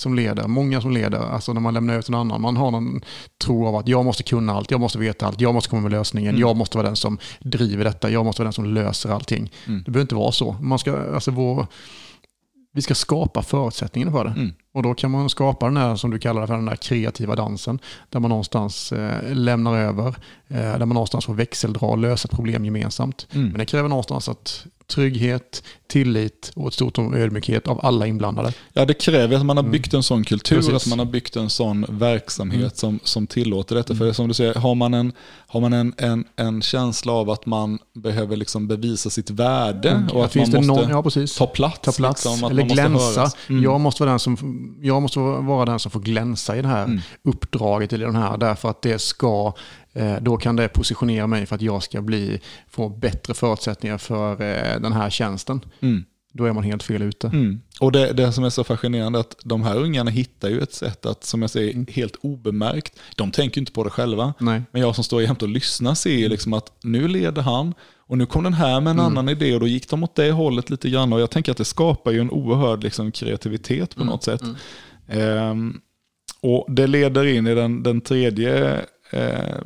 som 0.00 0.14
leder, 0.14 0.48
många 0.48 0.80
som 0.80 0.90
leder, 0.90 1.18
alltså 1.18 1.52
när 1.52 1.60
man 1.60 1.74
lämnar 1.74 1.94
över 1.94 2.02
till 2.02 2.12
någon 2.12 2.20
annan, 2.20 2.40
man 2.40 2.56
har 2.56 2.70
någon 2.70 3.00
tro 3.44 3.66
av 3.66 3.76
att 3.76 3.88
jag 3.88 4.04
måste 4.04 4.22
kunna 4.22 4.52
allt, 4.52 4.70
jag 4.70 4.80
måste 4.80 4.98
veta 4.98 5.26
allt, 5.26 5.40
jag 5.40 5.54
måste 5.54 5.70
komma 5.70 5.82
med 5.82 5.90
lösningen, 5.92 6.28
mm. 6.28 6.40
jag 6.40 6.56
måste 6.56 6.76
vara 6.76 6.86
den 6.86 6.96
som 6.96 7.18
driver 7.40 7.84
detta, 7.84 8.10
jag 8.10 8.24
måste 8.24 8.42
vara 8.42 8.46
den 8.46 8.52
som 8.52 8.64
löser 8.64 9.10
allting. 9.10 9.52
Mm. 9.66 9.82
Det 9.84 9.90
behöver 9.90 10.04
inte 10.04 10.14
vara 10.14 10.32
så. 10.32 10.56
Man 10.60 10.78
ska, 10.78 11.14
alltså 11.14 11.30
vår, 11.30 11.66
vi 12.72 12.82
ska 12.82 12.94
skapa 12.94 13.42
förutsättningarna 13.42 14.12
för 14.12 14.24
det. 14.24 14.30
Mm. 14.30 14.52
Och 14.72 14.82
då 14.82 14.94
kan 14.94 15.10
man 15.10 15.30
skapa 15.30 15.66
den 15.66 15.76
här, 15.76 15.96
som 15.96 16.10
du 16.10 16.18
kallar 16.18 16.40
det 16.40 16.46
för, 16.46 16.54
den 16.54 16.64
där 16.64 16.76
kreativa 16.76 17.36
dansen. 17.36 17.78
Där 18.08 18.20
man 18.20 18.28
någonstans 18.28 18.92
eh, 18.92 19.34
lämnar 19.34 19.76
över, 19.76 20.08
eh, 20.48 20.56
där 20.56 20.78
man 20.78 20.88
någonstans 20.88 21.24
får 21.24 21.34
växeldra 21.34 21.86
och 21.86 21.98
lösa 21.98 22.28
problem 22.28 22.64
gemensamt. 22.64 23.26
Mm. 23.32 23.48
Men 23.48 23.58
det 23.58 23.66
kräver 23.66 23.88
någonstans 23.88 24.28
att 24.28 24.66
trygghet, 24.90 25.62
tillit 25.86 26.52
och 26.56 26.68
ett 26.68 26.74
stort 26.74 26.98
ödmjukhet 26.98 27.68
av 27.68 27.80
alla 27.86 28.06
inblandade. 28.06 28.52
Ja, 28.72 28.84
det 28.84 28.94
kräver 28.94 29.36
att 29.36 29.46
man 29.46 29.56
har 29.56 29.64
mm. 29.64 29.72
byggt 29.72 29.94
en 29.94 30.02
sån 30.02 30.24
kultur, 30.24 30.56
Precis. 30.56 30.74
att 30.74 30.86
man 30.86 30.98
har 30.98 31.06
byggt 31.06 31.36
en 31.36 31.50
sån 31.50 31.86
verksamhet 31.88 32.60
mm. 32.60 32.70
som, 32.70 33.00
som 33.02 33.26
tillåter 33.26 33.74
detta. 33.74 33.92
Mm. 33.92 33.98
För 33.98 34.12
som 34.12 34.28
du 34.28 34.34
säger, 34.34 34.54
har 34.54 34.74
man, 34.74 34.94
en, 34.94 35.12
har 35.46 35.60
man 35.60 35.72
en, 35.72 35.94
en, 35.96 36.24
en 36.36 36.62
känsla 36.62 37.12
av 37.12 37.30
att 37.30 37.46
man 37.46 37.78
behöver 37.94 38.36
liksom 38.36 38.68
bevisa 38.68 39.10
sitt 39.10 39.30
värde 39.30 39.90
mm. 39.90 40.08
och 40.08 40.24
att 40.24 40.34
man 40.34 40.40
måste 40.40 40.60
någon, 40.60 40.88
ja, 40.88 41.02
ta 41.38 41.46
plats. 41.46 41.78
Ta 41.82 41.92
plats 41.92 42.24
liksom, 42.24 42.50
eller 42.50 42.62
glänsa. 42.62 43.30
Mm. 43.48 43.62
Jag, 43.62 43.80
måste 43.80 44.02
vara 44.02 44.10
den 44.10 44.18
som, 44.20 44.36
jag 44.82 45.02
måste 45.02 45.18
vara 45.18 45.64
den 45.64 45.78
som 45.78 45.90
får 45.90 46.00
glänsa 46.00 46.56
i 46.56 46.62
det 46.62 46.68
här 46.68 46.84
mm. 46.84 47.00
uppdraget, 47.22 47.92
eller 47.92 48.06
den 48.06 48.16
här, 48.16 48.36
därför 48.36 48.70
att 48.70 48.82
det 48.82 48.98
ska 49.00 49.54
Eh, 49.92 50.16
då 50.20 50.36
kan 50.36 50.56
det 50.56 50.68
positionera 50.68 51.26
mig 51.26 51.46
för 51.46 51.54
att 51.54 51.62
jag 51.62 51.82
ska 51.82 52.02
bli, 52.02 52.40
få 52.68 52.88
bättre 52.88 53.34
förutsättningar 53.34 53.98
för 53.98 54.32
eh, 54.32 54.80
den 54.80 54.92
här 54.92 55.10
tjänsten. 55.10 55.60
Mm. 55.80 56.04
Då 56.32 56.44
är 56.44 56.52
man 56.52 56.64
helt 56.64 56.82
fel 56.82 57.02
ute. 57.02 57.26
Mm. 57.26 57.60
Och 57.80 57.92
det, 57.92 58.12
det 58.12 58.32
som 58.32 58.44
är 58.44 58.50
så 58.50 58.64
fascinerande 58.64 59.18
är 59.18 59.20
att 59.20 59.36
de 59.44 59.62
här 59.62 59.76
ungarna 59.76 60.10
hittar 60.10 60.48
ju 60.48 60.60
ett 60.60 60.74
sätt 60.74 61.06
att, 61.06 61.24
som 61.24 61.42
jag 61.42 61.50
säger, 61.50 61.74
mm. 61.74 61.86
helt 61.90 62.16
obemärkt, 62.20 62.98
de 63.16 63.30
tänker 63.30 63.60
inte 63.60 63.72
på 63.72 63.84
det 63.84 63.90
själva, 63.90 64.34
Nej. 64.38 64.62
men 64.72 64.82
jag 64.82 64.94
som 64.94 65.04
står 65.04 65.22
jämte 65.22 65.44
och 65.44 65.48
lyssnar 65.48 65.94
ser 65.94 66.16
ju 66.16 66.28
liksom 66.28 66.52
att 66.52 66.72
nu 66.82 67.08
leder 67.08 67.42
han, 67.42 67.74
och 67.98 68.18
nu 68.18 68.26
kom 68.26 68.44
den 68.44 68.54
här 68.54 68.80
med 68.80 68.90
en 68.90 68.98
mm. 68.98 69.06
annan 69.06 69.28
idé 69.28 69.54
och 69.54 69.60
då 69.60 69.66
gick 69.66 69.90
de 69.90 70.04
åt 70.04 70.14
det 70.14 70.30
hållet 70.30 70.70
lite 70.70 70.90
grann. 70.90 71.12
Och 71.12 71.20
jag 71.20 71.30
tänker 71.30 71.52
att 71.52 71.58
det 71.58 71.64
skapar 71.64 72.10
ju 72.10 72.20
en 72.20 72.30
oerhörd 72.30 72.82
liksom, 72.82 73.12
kreativitet 73.12 73.94
på 73.94 74.00
mm. 74.00 74.12
något 74.12 74.24
sätt. 74.24 74.42
Um, 75.12 75.80
och 76.42 76.66
det 76.74 76.86
leder 76.86 77.26
in 77.26 77.46
i 77.46 77.54
den, 77.54 77.82
den 77.82 78.00
tredje 78.00 78.84
eh, 79.10 79.58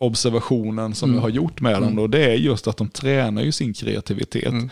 observationen 0.00 0.94
som 0.94 1.10
mm. 1.10 1.16
jag 1.16 1.22
har 1.22 1.28
gjort 1.28 1.60
med 1.60 1.82
dem. 1.82 1.96
Då, 1.96 2.06
det 2.06 2.24
är 2.24 2.34
just 2.34 2.66
att 2.66 2.76
de 2.76 2.88
tränar 2.88 3.42
ju 3.42 3.52
sin 3.52 3.74
kreativitet. 3.74 4.48
Mm. 4.48 4.70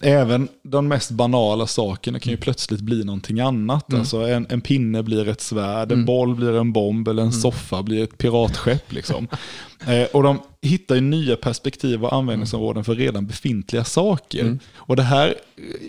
Även 0.00 0.48
de 0.62 0.88
mest 0.88 1.10
banala 1.10 1.66
sakerna 1.66 2.18
kan 2.18 2.30
ju 2.30 2.36
plötsligt 2.36 2.80
bli 2.80 3.04
någonting 3.04 3.40
annat. 3.40 3.88
Mm. 3.88 4.00
Alltså 4.00 4.16
en, 4.16 4.46
en 4.50 4.60
pinne 4.60 5.02
blir 5.02 5.28
ett 5.28 5.40
svärd, 5.40 5.92
en 5.92 5.98
mm. 5.98 6.06
boll 6.06 6.34
blir 6.34 6.56
en 6.56 6.72
bomb 6.72 7.08
eller 7.08 7.22
en 7.22 7.28
mm. 7.28 7.40
soffa 7.40 7.82
blir 7.82 8.04
ett 8.04 8.18
piratskepp. 8.18 8.92
Liksom. 8.92 9.28
eh, 9.88 10.06
och 10.12 10.22
de 10.22 10.38
hittar 10.62 10.94
ju 10.94 11.00
nya 11.00 11.36
perspektiv 11.36 12.04
och 12.04 12.12
användningsområden 12.12 12.84
för 12.84 12.94
redan 12.94 13.26
befintliga 13.26 13.84
saker. 13.84 14.40
Mm. 14.40 14.58
Och 14.74 14.96
det 14.96 15.02
här 15.02 15.34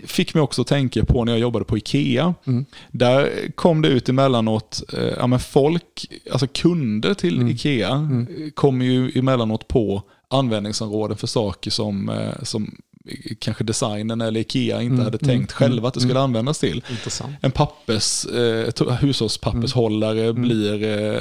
fick 0.04 0.34
mig 0.34 0.40
också 0.40 0.62
att 0.62 0.68
tänka 0.68 1.04
på 1.04 1.24
när 1.24 1.32
jag 1.32 1.40
jobbade 1.40 1.64
på 1.64 1.76
Ikea. 1.76 2.34
Mm. 2.46 2.64
Där 2.90 3.50
kom 3.54 3.82
det 3.82 3.88
ut 3.88 4.08
emellanåt, 4.08 4.82
eh, 4.92 5.14
ja 5.18 5.26
men 5.26 5.40
folk, 5.40 6.06
alltså 6.32 6.46
kunder 6.46 7.14
till 7.14 7.36
mm. 7.36 7.48
Ikea, 7.48 7.90
mm. 7.90 8.50
kommer 8.54 8.84
ju 8.84 9.12
emellanåt 9.18 9.68
på 9.68 10.02
användningsområden 10.30 11.16
för 11.16 11.26
saker 11.26 11.70
som, 11.70 12.08
eh, 12.08 12.42
som 12.42 12.76
kanske 13.38 13.64
designen 13.64 14.20
eller 14.20 14.40
Ikea 14.40 14.82
inte 14.82 14.92
mm, 14.92 15.04
hade 15.04 15.18
mm, 15.22 15.28
tänkt 15.28 15.60
mm, 15.60 15.70
själva 15.70 15.88
att 15.88 15.94
det 15.94 16.00
skulle 16.00 16.14
mm. 16.14 16.24
användas 16.24 16.58
till. 16.58 16.84
Intressant. 16.90 17.36
En 17.40 17.50
pappers, 17.50 18.26
eh, 18.26 18.94
hushållspappershållare 19.00 20.24
mm. 20.24 20.42
blir 20.42 20.84
eh, 20.84 21.20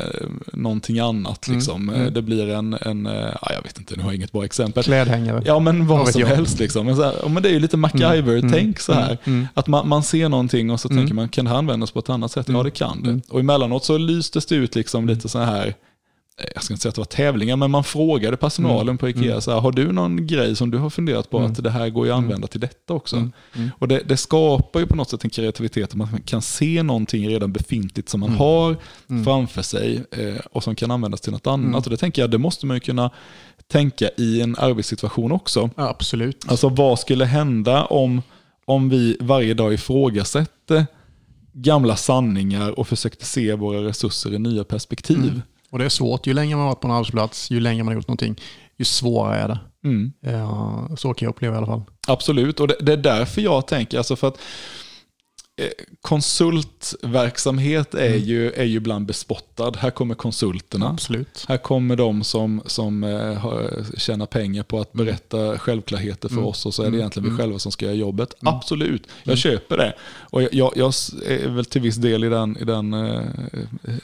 någonting 0.54 1.00
annat. 1.00 1.48
Liksom. 1.48 1.89
Eh, 1.89 2.06
det 2.06 2.22
blir 2.22 2.50
en, 2.50 2.74
en 2.74 3.06
eh, 3.06 3.36
jag 3.42 3.63
vet 3.63 3.77
inte, 3.77 3.96
nu 3.96 4.01
har 4.01 4.10
jag 4.10 4.15
inget 4.15 4.32
bra 4.32 4.46
exempel. 4.46 4.84
Klädhängare. 4.84 5.44
Ja 5.46 5.60
men 5.60 5.88
vad 5.88 6.10
som 6.10 6.22
jag. 6.22 6.27
helst. 6.27 6.60
Liksom. 6.60 6.86
Men, 6.86 6.96
så 6.96 7.04
här, 7.04 7.30
men 7.30 7.44
det 7.44 7.50
är 7.50 7.54
ju 7.54 7.60
lite 7.60 7.77
MacGyver-tänk 7.77 8.80
så 8.80 8.94
här. 8.94 9.18
Att 9.54 9.68
man, 9.68 9.88
man 9.88 10.04
ser 10.04 10.30
någonting 10.30 10.72
och 10.72 10.80
så 10.80 10.89
tänker 10.89 11.13
man, 11.13 11.30
kan 11.30 11.46
det 11.46 11.51
här 11.51 11.58
användas 11.58 11.92
på 11.92 12.00
ett 12.00 12.10
annat 12.10 12.32
sätt? 12.32 12.50
Ja 12.50 12.63
det 12.63 12.72
kan 12.72 13.04
det. 13.04 13.22
Och 13.34 13.39
emellanåt 13.39 13.86
så 13.86 13.98
lystes 13.98 14.46
det 14.46 14.56
ut 14.56 14.75
liksom 14.75 15.08
lite 15.08 15.30
så 15.30 15.39
här 15.39 15.75
jag 16.54 16.63
ska 16.63 16.74
inte 16.74 16.82
säga 16.82 16.89
att 16.89 16.96
det 16.96 17.01
var 17.01 17.06
tävlingar, 17.06 17.56
men 17.56 17.72
man 17.72 17.84
frågade 17.84 18.38
personalen 18.38 18.88
mm. 18.88 18.98
på 18.98 19.10
Ikea, 19.10 19.32
mm. 19.32 19.42
så 19.42 19.51
här, 19.51 19.60
har 19.60 19.72
du 19.72 19.92
någon 19.92 20.27
grej 20.27 20.56
som 20.56 20.72
du 20.72 20.77
har 20.77 20.89
funderat 20.89 21.30
på 21.30 21.38
mm. 21.38 21.51
att 21.51 21.63
det 21.63 21.70
här 21.70 21.89
går 21.89 22.06
ju 22.06 22.12
att 22.12 22.18
mm. 22.18 22.25
använda 22.25 22.48
till 22.48 22.60
detta 22.60 22.94
också? 22.94 23.15
Mm. 23.15 23.72
Och 23.80 23.88
det, 23.88 24.01
det, 24.06 24.18
skapar 24.18 24.80
ju 24.80 24.86
på 24.86 24.96
något 24.96 25.10
sätt 25.10 25.24
en 25.24 25.30
kreativitet, 25.30 25.89
att 25.89 25.96
man 25.96 26.22
kan 26.25 26.42
se 26.42 26.84
någonting 26.84 27.30
redan 27.30 27.54
befintligt 27.54 28.10
som 28.10 28.20
man 28.20 28.30
har 28.30 28.77
framför 29.24 29.62
sig 29.62 30.04
eh, 30.12 30.46
och 30.51 30.63
som 30.63 30.75
kan 30.75 30.92
användas 30.92 31.22
till 31.22 31.32
något 31.32 31.48
annat. 31.48 31.86
Och 31.86 31.92
det 31.92 31.98
tänker 31.98 32.22
jag, 32.22 32.32
det 32.32 32.38
måste 32.38 32.65
man 32.65 32.75
ju 32.75 32.82
kunna 32.82 33.12
tänka 33.68 34.10
i 34.18 34.42
en 34.42 34.56
arbetssituation 34.60 35.32
också. 35.32 35.70
Ja, 35.75 35.89
absolut. 35.89 36.46
Alltså 36.48 36.70
vad 36.70 37.00
skulle 37.00 37.25
hända 37.25 37.86
om, 37.86 38.22
om 38.65 38.89
vi 38.89 39.18
varje 39.20 39.54
dag 39.54 39.74
ifrågasätter 39.74 40.86
gamla 41.54 41.96
sanningar 41.96 42.80
och 42.80 42.88
försökte 42.88 43.25
se 43.25 43.54
våra 43.54 43.84
resurser 43.84 44.34
i 44.34 44.39
nya 44.39 44.63
perspektiv? 44.63 45.42
Och 45.75 45.79
det 45.79 45.86
är 45.86 45.89
svårt. 45.89 46.27
Ju 46.27 46.34
längre 46.34 46.55
man 46.55 46.65
har 46.65 46.72
varit 46.72 46.82
på 46.82 46.88
en 46.88 46.94
arbetsplats, 46.94 47.51
ju 47.51 47.60
längre 47.60 47.84
man 47.84 47.88
har 47.88 47.96
gjort 47.96 48.08
någonting, 48.08 48.41
ju 48.77 48.86
svårare 48.86 49.38
är 49.38 49.48
det. 49.48 49.60
Mm. 49.84 50.13
Så 50.98 51.13
kan 51.13 51.25
jag 51.25 51.29
uppleva 51.29 51.55
i 51.55 51.58
alla 51.58 51.67
fall. 51.67 51.82
Absolut, 52.08 52.60
och 52.60 52.67
det, 52.67 52.75
det 52.82 52.94
är 52.94 52.98
därför 52.98 53.41
jag 53.41 53.67
tänker, 53.67 53.98
alltså 53.98 54.15
för 54.15 54.27
att 54.27 54.39
konsultverksamhet 56.01 57.93
är, 57.93 58.07
mm. 58.07 58.19
ju, 58.19 58.51
är 58.51 58.63
ju 58.63 58.77
ibland 58.77 59.05
bespottad. 59.05 59.71
Här 59.77 59.91
kommer 59.91 60.15
konsulterna. 60.15 60.89
Absolut. 60.89 61.45
Här 61.47 61.57
kommer 61.57 61.95
de 61.95 62.24
som, 62.24 62.62
som 62.65 63.03
eh, 63.03 63.45
tjänar 63.97 64.25
pengar 64.25 64.63
på 64.63 64.79
att 64.79 64.93
berätta 64.93 65.57
självklarheter 65.59 66.29
för 66.29 66.35
mm. 66.35 66.47
oss 66.47 66.65
och 66.65 66.74
så 66.74 66.81
är 66.81 66.83
det 66.83 66.88
mm. 66.88 67.00
egentligen 67.00 67.25
mm. 67.25 67.38
vi 67.38 67.43
själva 67.43 67.59
som 67.59 67.71
ska 67.71 67.85
göra 67.85 67.95
jobbet. 67.95 68.35
Mm. 68.41 68.53
Absolut, 68.53 69.07
jag 69.24 69.31
mm. 69.31 69.38
köper 69.38 69.77
det. 69.77 69.93
Och 70.19 70.43
jag, 70.43 70.53
jag, 70.53 70.71
jag, 70.75 70.93
är 71.25 71.50
väl 71.50 71.65
till 71.65 71.81
viss 71.81 71.95
del 71.95 72.24
i 72.24 72.29
den, 72.29 72.57
i 72.57 72.63
den 72.63 72.93
eh, 72.93 73.21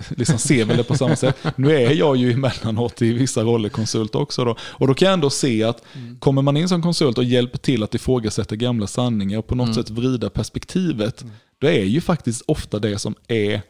liksom 0.10 0.38
ser 0.38 0.66
väl 0.66 0.78
det 0.78 0.84
på 0.84 0.98
samma 0.98 1.16
sätt. 1.16 1.38
Nu 1.56 1.76
är 1.76 1.92
jag 1.92 2.18
ju 2.18 2.32
emellanåt 2.32 3.02
i 3.02 3.14
vissa 3.14 3.44
roller 3.44 3.70
konsult 3.70 4.16
också. 4.16 4.46
Då. 4.46 4.56
Och 4.62 4.88
då 4.88 4.94
kan 4.94 5.06
jag 5.06 5.14
ändå 5.14 5.30
se 5.30 5.64
att 5.64 5.84
kommer 6.20 6.42
man 6.42 6.58
in 6.58 6.70
som 6.70 6.82
konsult 6.82 7.18
och 7.18 7.24
hjälper 7.24 7.58
till 7.58 7.84
att 7.84 7.96
ifrågasätta 7.96 8.56
gamla 8.56 8.88
sanningar 8.88 9.40
och 9.40 9.48
på 9.48 9.56
något 9.56 9.76
sätt 9.76 9.90
vrida 9.90 10.30
perspektivet 10.30 11.26
då 11.62 11.68
är 11.68 11.84
ju 11.84 12.02
faktiskt 12.02 12.42
ofta 12.48 12.80
det 12.80 13.00
som 13.00 13.16
är 13.28 13.62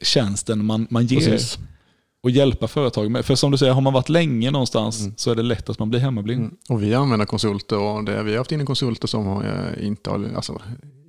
tjänsten 0.00 0.64
man, 0.64 0.86
man 0.90 1.06
ger. 1.06 1.30
Precis. 1.30 1.58
Och 2.22 2.30
hjälpa 2.30 2.68
företag 2.68 3.10
med. 3.10 3.24
För 3.24 3.34
som 3.34 3.50
du 3.50 3.58
säger, 3.58 3.72
har 3.72 3.80
man 3.80 3.92
varit 3.92 4.08
länge 4.08 4.50
någonstans 4.50 5.00
mm. 5.00 5.14
så 5.16 5.30
är 5.30 5.34
det 5.34 5.42
lätt 5.42 5.68
att 5.68 5.78
man 5.78 5.90
blir 5.90 6.00
hemmablind. 6.00 6.40
Mm. 6.40 6.56
Och 6.68 6.82
vi 6.82 6.94
använder 6.94 7.26
konsulter 7.26 7.78
och 7.78 8.04
det, 8.04 8.22
vi 8.22 8.30
har 8.30 8.38
haft 8.38 8.52
in 8.52 8.66
konsulter 8.66 9.08
som 9.08 9.26
har, 9.26 9.44
eh, 9.44 9.86
inte, 9.86 10.10
har, 10.10 10.30
alltså, 10.36 10.60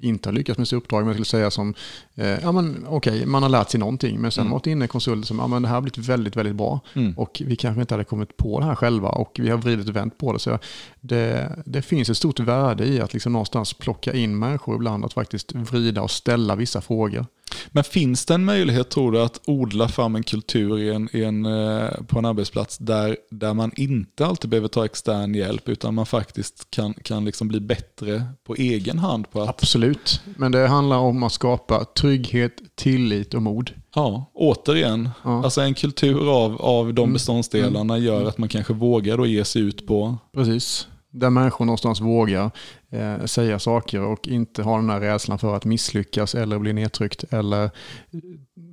inte 0.01 0.29
har 0.29 0.33
lyckats 0.33 0.57
med 0.57 0.67
sitt 0.67 0.77
uppdrag. 0.77 0.99
Men 0.99 1.07
jag 1.07 1.15
skulle 1.15 1.25
säga 1.25 1.51
som, 1.51 1.73
eh, 2.15 2.27
ja 2.27 2.51
men 2.51 2.85
okej, 2.87 3.13
okay, 3.13 3.25
man 3.25 3.43
har 3.43 3.49
lärt 3.49 3.69
sig 3.69 3.79
någonting. 3.79 4.19
Men 4.19 4.31
sen 4.31 4.41
mm. 4.41 4.51
varit 4.51 4.67
inne 4.67 4.87
konsulter 4.87 5.27
som, 5.27 5.39
ja 5.39 5.47
men 5.47 5.61
det 5.61 5.67
här 5.67 5.75
har 5.75 5.81
blivit 5.81 6.09
väldigt, 6.09 6.35
väldigt 6.35 6.55
bra. 6.55 6.79
Mm. 6.93 7.17
Och 7.17 7.41
vi 7.45 7.55
kanske 7.55 7.81
inte 7.81 7.93
hade 7.93 8.03
kommit 8.03 8.37
på 8.37 8.59
det 8.59 8.65
här 8.65 8.75
själva 8.75 9.09
och 9.09 9.39
vi 9.39 9.49
har 9.49 9.57
vridit 9.57 9.89
och 9.89 9.95
vänt 9.95 10.17
på 10.17 10.33
det. 10.33 10.39
Så 10.39 10.59
det, 11.07 11.59
det 11.65 11.81
finns 11.81 12.09
ett 12.09 12.17
stort 12.17 12.39
värde 12.39 12.85
i 12.85 13.01
att 13.01 13.13
liksom 13.13 13.33
någonstans 13.33 13.73
plocka 13.73 14.13
in 14.13 14.39
människor 14.39 14.75
ibland, 14.75 15.05
att 15.05 15.13
faktiskt 15.13 15.55
vrida 15.55 16.01
och 16.01 16.11
ställa 16.11 16.55
vissa 16.55 16.81
frågor. 16.81 17.25
Men 17.67 17.83
finns 17.83 18.25
det 18.25 18.33
en 18.33 18.45
möjlighet, 18.45 18.89
tror 18.89 19.11
du, 19.11 19.21
att 19.21 19.41
odla 19.45 19.87
fram 19.87 20.15
en 20.15 20.23
kultur 20.23 20.79
i 20.79 20.89
en, 20.89 21.09
i 21.13 21.23
en, 21.23 21.45
eh, 21.45 21.89
på 22.07 22.19
en 22.19 22.25
arbetsplats 22.25 22.77
där, 22.77 23.17
där 23.31 23.53
man 23.53 23.71
inte 23.75 24.25
alltid 24.25 24.49
behöver 24.49 24.67
ta 24.67 24.85
extern 24.85 25.35
hjälp, 25.35 25.69
utan 25.69 25.93
man 25.93 26.05
faktiskt 26.05 26.67
kan, 26.69 26.93
kan 26.93 27.25
liksom 27.25 27.47
bli 27.47 27.59
bättre 27.59 28.25
på 28.43 28.55
egen 28.55 28.99
hand? 28.99 29.31
På 29.31 29.41
att... 29.41 29.49
Absolut, 29.49 30.21
men 30.37 30.51
det 30.51 30.67
handlar 30.67 30.97
om 30.97 31.23
att 31.23 31.33
skapa 31.33 31.85
trygghet, 31.85 32.53
tillit 32.75 33.33
och 33.33 33.41
mod. 33.41 33.71
Ja, 33.95 34.31
återigen. 34.33 35.09
Ja. 35.23 35.43
Alltså 35.43 35.61
en 35.61 35.73
kultur 35.73 36.45
av, 36.45 36.61
av 36.61 36.93
de 36.93 37.01
mm. 37.01 37.13
beståndsdelarna 37.13 37.93
mm. 37.93 38.05
gör 38.05 38.25
att 38.25 38.37
man 38.37 38.49
kanske 38.49 38.73
vågar 38.73 39.17
då 39.17 39.25
ge 39.25 39.45
sig 39.45 39.61
ut 39.61 39.87
på... 39.87 40.17
Precis 40.33 40.87
där 41.15 41.29
människor 41.29 41.65
någonstans 41.65 42.01
vågar 42.01 42.51
eh, 42.89 43.25
säga 43.25 43.59
saker 43.59 44.01
och 44.01 44.27
inte 44.27 44.63
har 44.63 44.79
den 44.79 44.89
här 44.89 44.99
rädslan 44.99 45.39
för 45.39 45.55
att 45.55 45.65
misslyckas 45.65 46.35
eller 46.35 46.59
bli 46.59 46.73
nedtryckt 46.73 47.23
eller 47.29 47.69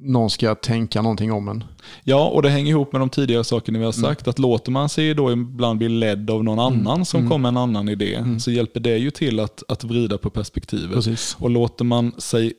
någon 0.00 0.30
ska 0.30 0.54
tänka 0.54 1.02
någonting 1.02 1.32
om 1.32 1.48
en. 1.48 1.64
Ja, 2.04 2.28
och 2.28 2.42
det 2.42 2.50
hänger 2.50 2.70
ihop 2.70 2.92
med 2.92 3.00
de 3.00 3.10
tidigare 3.10 3.44
sakerna 3.44 3.78
vi 3.78 3.84
har 3.84 3.92
mm. 3.92 4.02
sagt. 4.02 4.26
Mm. 4.26 4.30
Att 4.30 4.38
låter 4.38 4.70
man 4.70 4.88
sig 4.88 5.14
då 5.14 5.32
ibland 5.32 5.78
bli 5.78 5.88
ledd 5.88 6.30
av 6.30 6.44
någon 6.44 6.58
mm. 6.58 6.86
annan 6.86 7.04
som 7.04 7.20
mm. 7.20 7.30
kommer 7.30 7.50
med 7.52 7.60
en 7.60 7.68
annan 7.68 7.88
idé 7.88 8.14
mm. 8.14 8.40
så 8.40 8.50
hjälper 8.50 8.80
det 8.80 8.96
ju 8.96 9.10
till 9.10 9.40
att, 9.40 9.62
att 9.68 9.84
vrida 9.84 10.18
på 10.18 10.30
perspektivet. 10.30 10.94
Precis. 10.94 11.36
Och 11.38 11.50
låter 11.50 11.84
man 11.84 12.12
sig 12.18 12.52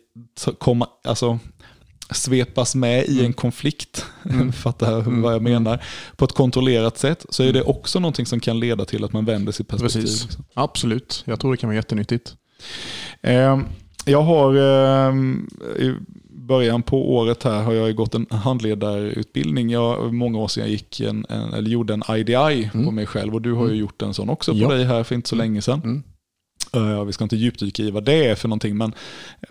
komma, 0.58 0.88
alltså 1.04 1.40
svepas 2.12 2.76
med 2.76 3.06
i 3.06 3.14
en 3.14 3.20
mm. 3.20 3.34
konflikt, 3.34 4.06
mm. 4.30 4.52
fattar 4.54 5.00
mm. 5.00 5.22
vad 5.22 5.34
jag 5.34 5.42
menar, 5.42 5.84
på 6.16 6.26
ett 6.26 6.32
kontrollerat 6.32 6.98
sätt, 6.98 7.26
så 7.30 7.44
är 7.44 7.54
det 7.54 7.62
också 7.62 8.00
någonting 8.00 8.26
som 8.26 8.40
kan 8.40 8.60
leda 8.60 8.86
till 8.86 9.04
att 9.04 9.14
man 9.14 9.26
vänder 9.26 9.52
sitt 9.52 9.68
perspektiv. 9.68 10.02
Precis. 10.02 10.24
Liksom. 10.24 10.46
Absolut, 10.54 11.24
jag 11.26 11.40
tror 11.40 11.52
det 11.52 11.58
kan 11.58 11.70
vara 11.70 11.76
jättenyttigt. 11.76 12.36
Ehm, 13.22 13.66
jag 14.06 14.22
har 14.22 14.56
ehm, 14.56 15.50
i 15.80 15.94
början 16.30 16.84
på 16.84 17.16
året 17.16 17.44
här 17.44 17.64
har 17.64 17.74
jag 17.74 17.96
gått 17.96 18.16
en 18.16 18.26
handledarutbildning. 18.30 19.70
Jag, 19.70 20.14
många 20.14 20.38
år 20.38 20.48
sedan 20.48 20.64
jag 20.64 20.72
gick 20.72 21.00
en, 21.00 21.26
en 21.30 21.54
eller 21.54 21.70
gjorde 21.70 21.94
en 21.94 22.04
IDI 22.10 22.70
mm. 22.74 22.86
på 22.86 22.92
mig 22.92 23.06
själv 23.06 23.34
och 23.34 23.42
du 23.42 23.54
har 23.54 23.70
ju 23.70 23.76
gjort 23.76 24.02
en 24.02 24.14
sån 24.14 24.30
också 24.30 24.52
på 24.52 24.58
ja. 24.58 24.68
dig 24.68 24.86
här 24.86 25.04
för 25.04 25.16
inte 25.16 25.30
så 25.30 25.36
länge 25.36 25.62
sedan. 25.62 26.04
Mm. 26.74 26.90
Uh, 26.90 27.04
vi 27.04 27.14
ska 27.14 27.24
inte 27.24 27.36
djupdyka 27.36 27.84
i 27.84 27.92
vad 27.92 28.04
det 28.04 28.26
är 28.26 28.36
för 28.36 28.48
någonting, 28.48 28.78
men 28.78 28.94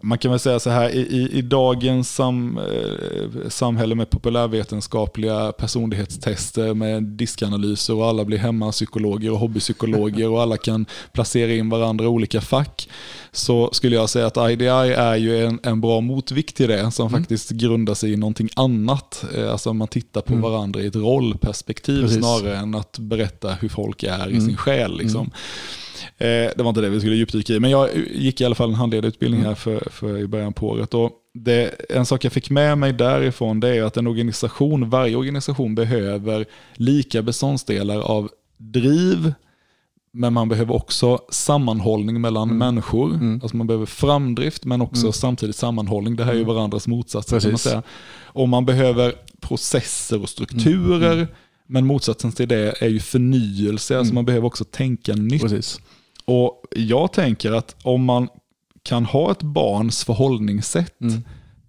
man 0.00 0.18
kan 0.18 0.30
väl 0.30 0.40
säga 0.40 0.60
så 0.60 0.70
här, 0.70 0.90
i, 0.90 1.30
i 1.32 1.42
dagens 1.42 2.14
sam, 2.14 2.58
uh, 2.58 3.48
samhälle 3.48 3.94
med 3.94 4.10
populärvetenskapliga 4.10 5.52
personlighetstester 5.52 6.74
med 6.74 7.02
diskanalyser 7.02 7.94
och 7.94 8.06
alla 8.06 8.24
blir 8.24 8.38
hemmapsykologer 8.38 9.32
och 9.32 9.38
hobbypsykologer 9.38 10.28
och 10.28 10.42
alla 10.42 10.56
kan 10.56 10.86
placera 11.12 11.52
in 11.52 11.68
varandra 11.68 12.04
i 12.04 12.08
olika 12.08 12.40
fack, 12.40 12.88
så 13.32 13.70
skulle 13.72 13.96
jag 13.96 14.10
säga 14.10 14.26
att 14.26 14.50
IDI 14.50 14.66
är 14.66 15.16
ju 15.16 15.46
en, 15.46 15.60
en 15.62 15.80
bra 15.80 16.00
motvikt 16.00 16.56
till 16.56 16.68
det 16.68 16.90
som 16.90 17.08
mm. 17.08 17.20
faktiskt 17.20 17.50
grundar 17.50 17.94
sig 17.94 18.12
i 18.12 18.16
någonting 18.16 18.48
annat. 18.56 19.24
Uh, 19.38 19.52
alltså 19.52 19.72
man 19.72 19.88
tittar 19.88 20.20
på 20.20 20.32
mm. 20.32 20.42
varandra 20.42 20.80
i 20.80 20.86
ett 20.86 20.96
rollperspektiv 20.96 22.02
Precis. 22.02 22.18
snarare 22.18 22.56
än 22.56 22.74
att 22.74 22.98
berätta 22.98 23.52
hur 23.54 23.68
folk 23.68 24.02
är 24.02 24.28
i 24.28 24.32
mm. 24.32 24.46
sin 24.46 24.56
själ. 24.56 24.98
Liksom. 24.98 25.30
Mm. 26.18 26.46
Eh, 26.46 26.52
det 26.56 26.62
var 26.62 26.68
inte 26.68 26.80
det 26.80 26.88
vi 26.88 27.00
skulle 27.00 27.16
djupdyka 27.16 27.52
i, 27.52 27.60
men 27.60 27.70
jag 27.70 27.88
gick 28.14 28.40
i 28.40 28.44
alla 28.44 28.54
fall 28.54 28.68
en 28.68 28.74
handledarutbildning 28.74 29.40
mm. 29.40 29.48
här 29.48 29.54
för, 29.54 29.88
för 29.90 30.18
i 30.18 30.26
början 30.26 30.52
på 30.52 30.68
året. 30.68 30.94
Och 30.94 31.10
det, 31.34 31.90
en 31.90 32.06
sak 32.06 32.24
jag 32.24 32.32
fick 32.32 32.50
med 32.50 32.78
mig 32.78 32.92
därifrån 32.92 33.60
det 33.60 33.76
är 33.76 33.82
att 33.82 33.96
en 33.96 34.06
organisation, 34.06 34.90
varje 34.90 35.16
organisation 35.16 35.74
behöver 35.74 36.44
lika 36.74 37.22
beståndsdelar 37.22 38.00
av 38.00 38.30
driv, 38.56 39.34
men 40.12 40.32
man 40.32 40.48
behöver 40.48 40.74
också 40.74 41.18
sammanhållning 41.30 42.20
mellan 42.20 42.48
mm. 42.48 42.58
människor. 42.58 43.14
Mm. 43.14 43.40
Alltså 43.42 43.56
man 43.56 43.66
behöver 43.66 43.86
framdrift 43.86 44.64
men 44.64 44.80
också 44.80 45.02
mm. 45.02 45.12
samtidigt 45.12 45.56
sammanhållning. 45.56 46.16
Det 46.16 46.24
här 46.24 46.32
är 46.32 46.36
ju 46.36 46.42
mm. 46.42 46.54
varandras 46.54 46.88
motsatser. 46.88 47.40
Kan 47.40 47.50
man 47.50 47.58
säga. 47.58 47.82
Och 48.24 48.48
man 48.48 48.66
behöver 48.66 49.14
processer 49.40 50.22
och 50.22 50.28
strukturer. 50.28 51.28
Mm. 51.72 51.84
Men 51.84 51.86
motsatsen 51.86 52.32
till 52.32 52.48
det 52.48 52.82
är 52.82 52.88
ju 52.88 53.00
förnyelse. 53.00 53.98
Alltså 53.98 54.14
man 54.14 54.24
behöver 54.24 54.46
också 54.46 54.64
tänka 54.64 55.14
nytt. 55.14 55.42
Precis. 55.42 55.80
Och 56.24 56.62
jag 56.76 57.12
tänker 57.12 57.52
att 57.52 57.76
om 57.82 58.04
man 58.04 58.28
kan 58.82 59.04
ha 59.04 59.32
ett 59.32 59.42
barns 59.42 60.04
förhållningssätt 60.04 60.94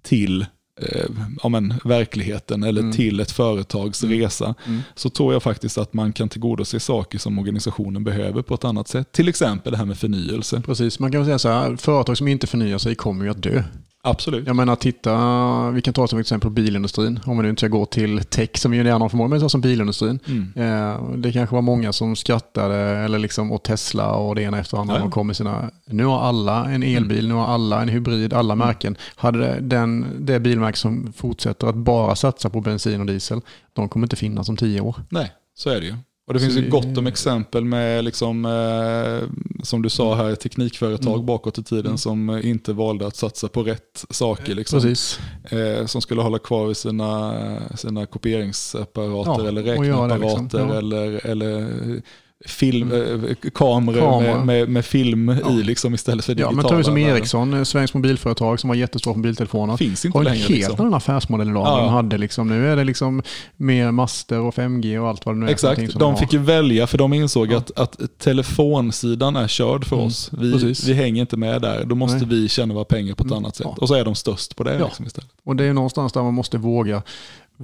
till 0.01 0.45
eh, 0.81 1.05
ja, 1.43 1.49
men, 1.49 1.73
verkligheten 1.83 2.63
eller 2.63 2.81
mm. 2.81 2.93
till 2.93 3.19
ett 3.19 3.31
företags 3.31 4.03
mm. 4.03 4.19
resa, 4.19 4.55
mm. 4.65 4.81
så 4.95 5.09
tror 5.09 5.33
jag 5.33 5.43
faktiskt 5.43 5.77
att 5.77 5.93
man 5.93 6.13
kan 6.13 6.29
tillgodose 6.29 6.79
saker 6.79 7.19
som 7.19 7.39
organisationen 7.39 8.03
behöver 8.03 8.41
på 8.41 8.53
ett 8.53 8.63
annat 8.63 8.87
sätt. 8.87 9.11
Till 9.11 9.27
exempel 9.27 9.71
det 9.71 9.77
här 9.77 9.85
med 9.85 9.97
förnyelse. 9.97 10.61
Precis, 10.65 10.99
man 10.99 11.11
kan 11.11 11.25
säga 11.25 11.39
så 11.39 11.49
här, 11.49 11.75
företag 11.75 12.17
som 12.17 12.27
inte 12.27 12.47
förnyar 12.47 12.77
sig 12.77 12.95
kommer 12.95 13.25
ju 13.25 13.31
att 13.31 13.43
dö. 13.43 13.63
Absolut. 14.05 14.47
Jag 14.47 14.55
menar, 14.55 14.75
titta, 14.75 15.71
vi 15.71 15.81
kan 15.81 15.93
ta 15.93 16.07
som 16.07 16.19
exempel 16.19 16.49
bilindustrin. 16.49 17.19
Om 17.25 17.37
vi 17.37 17.43
nu 17.43 17.49
inte 17.49 17.59
ska 17.59 17.67
gå 17.67 17.85
till 17.85 18.23
tech 18.23 18.49
som 18.57 18.71
vi 18.71 18.77
gärna 18.77 19.09
förmår, 19.09 19.27
men 19.27 19.39
så 19.39 19.49
som 19.49 19.61
bilindustrin. 19.61 20.19
Mm. 20.27 20.51
Eh, 20.55 21.09
det 21.17 21.31
kanske 21.31 21.55
var 21.55 21.61
många 21.61 21.93
som 21.93 22.15
skrattade, 22.15 22.75
eller 22.75 23.19
liksom, 23.19 23.51
och 23.51 23.63
Tesla 23.63 24.11
och 24.11 24.35
det 24.35 24.41
ena 24.41 24.59
efter 24.59 24.77
andra. 24.77 24.99
Ja. 24.99 25.09
kom 25.09 25.27
med 25.27 25.35
sina, 25.35 25.71
nu 25.85 26.05
har 26.05 26.21
alla 26.21 26.71
en 26.71 26.83
elbil, 26.83 27.19
mm. 27.19 27.29
nu 27.29 27.33
har 27.33 27.47
alla 27.47 27.81
en 27.81 27.89
hybrid, 27.89 28.33
alla 28.33 28.53
mm. 28.53 28.67
märken. 28.67 28.97
Hade 29.15 29.59
den, 29.59 30.05
det 30.19 30.39
bilmärke 30.39 30.77
som 30.77 31.13
fortsätter 31.13 31.67
att 31.67 31.75
bara 31.75 32.15
satsa 32.15 32.49
på 32.49 32.61
bensin 32.61 32.99
och 32.99 33.07
diesel, 33.07 33.41
de 33.73 33.89
kommer 33.89 34.05
inte 34.05 34.15
finnas 34.15 34.49
om 34.49 34.57
tio 34.57 34.81
år. 34.81 34.95
Nej, 35.09 35.31
så 35.55 35.69
är 35.69 35.79
det 35.79 35.85
ju. 35.85 35.95
Och 36.25 36.33
det 36.33 36.39
finns 36.39 36.57
ju 36.57 36.69
gott 36.69 36.97
om 36.97 37.07
exempel 37.07 37.65
med, 37.65 38.03
liksom, 38.03 38.45
eh, 38.45 39.29
som 39.63 39.81
du 39.81 39.89
sa 39.89 40.15
här, 40.15 40.35
teknikföretag 40.35 41.13
mm. 41.13 41.25
bakåt 41.25 41.57
i 41.57 41.63
tiden 41.63 41.97
som 41.97 42.29
inte 42.43 42.73
valde 42.73 43.07
att 43.07 43.15
satsa 43.15 43.47
på 43.47 43.63
rätt 43.63 44.05
saker. 44.09 44.55
Liksom, 44.55 44.95
eh, 45.43 45.85
som 45.85 46.01
skulle 46.01 46.21
hålla 46.21 46.39
kvar 46.39 46.67
vid 46.67 46.77
sina, 46.77 47.77
sina 47.77 48.05
kopieringsapparater 48.05 49.43
ja, 49.43 49.47
eller 49.47 49.63
räkneapparater 49.63 50.41
liksom. 50.41 50.69
ja. 50.69 50.77
eller, 50.77 51.25
eller 51.25 52.01
film, 52.45 52.91
mm. 52.91 53.25
Eh, 53.25 53.49
kameror 53.53 53.99
Kamera. 53.99 54.37
med, 54.37 54.45
med, 54.45 54.69
med, 54.69 54.85
film 54.85 55.37
ja. 55.43 55.51
i 55.51 55.63
liksom 55.63 55.93
istället 55.93 56.25
för 56.25 56.33
digitala. 56.33 56.51
Ja, 56.51 56.55
men 56.55 56.65
tar 56.65 56.75
vi 56.75 56.83
som 56.83 56.97
Ericsson, 56.97 57.53
eh, 57.53 57.63
svenskt 57.63 57.93
mobilföretag 57.93 58.59
som 58.59 58.67
var 58.67 58.75
jättestora 58.75 59.13
på 59.13 59.17
mobiltelefoner. 59.17 59.77
Finns 59.77 60.05
inte 60.05 60.17
har 60.17 60.23
längre. 60.23 60.35
Har 60.35 60.39
helt 60.39 60.49
liksom. 60.49 60.79
annan 60.79 60.93
affärsmodell 60.93 61.49
idag 61.49 61.67
ja. 61.67 61.81
de 61.81 61.89
hade. 61.89 62.17
Liksom. 62.17 62.47
Nu 62.47 62.67
är 62.67 62.75
det 62.75 62.83
liksom 62.83 63.21
mer 63.57 63.91
master 63.91 64.39
och 64.39 64.53
5G 64.53 64.97
och 64.97 65.09
allt 65.09 65.25
vad 65.25 65.35
det 65.35 65.39
nu 65.39 65.45
är. 65.45 65.51
Exakt, 65.51 65.93
de, 65.93 65.99
de 65.99 66.17
fick 66.17 66.33
ju 66.33 66.39
välja 66.39 66.87
för 66.87 66.97
de 66.97 67.13
insåg 67.13 67.51
ja. 67.51 67.57
att, 67.57 67.79
att 67.79 68.19
telefonsidan 68.19 69.35
är 69.35 69.47
körd 69.47 69.85
för 69.85 69.95
mm. 69.95 70.07
oss. 70.07 70.31
Vi, 70.33 70.73
vi 70.85 70.93
hänger 70.93 71.21
inte 71.21 71.37
med 71.37 71.61
där. 71.61 71.85
Då 71.85 71.95
måste 71.95 72.17
Nej. 72.17 72.27
vi 72.27 72.49
tjäna 72.49 72.73
våra 72.73 72.85
pengar 72.85 73.15
på 73.15 73.23
ett 73.23 73.31
mm. 73.31 73.37
annat 73.37 73.55
sätt. 73.55 73.67
Och 73.77 73.87
så 73.87 73.93
är 73.93 74.05
de 74.05 74.15
störst 74.15 74.55
på 74.55 74.63
det 74.63 74.79
liksom 74.79 75.05
istället. 75.05 75.29
Och 75.45 75.55
det 75.55 75.63
är 75.63 75.73
någonstans 75.73 76.13
där 76.13 76.23
man 76.23 76.33
måste 76.33 76.57
våga 76.57 77.01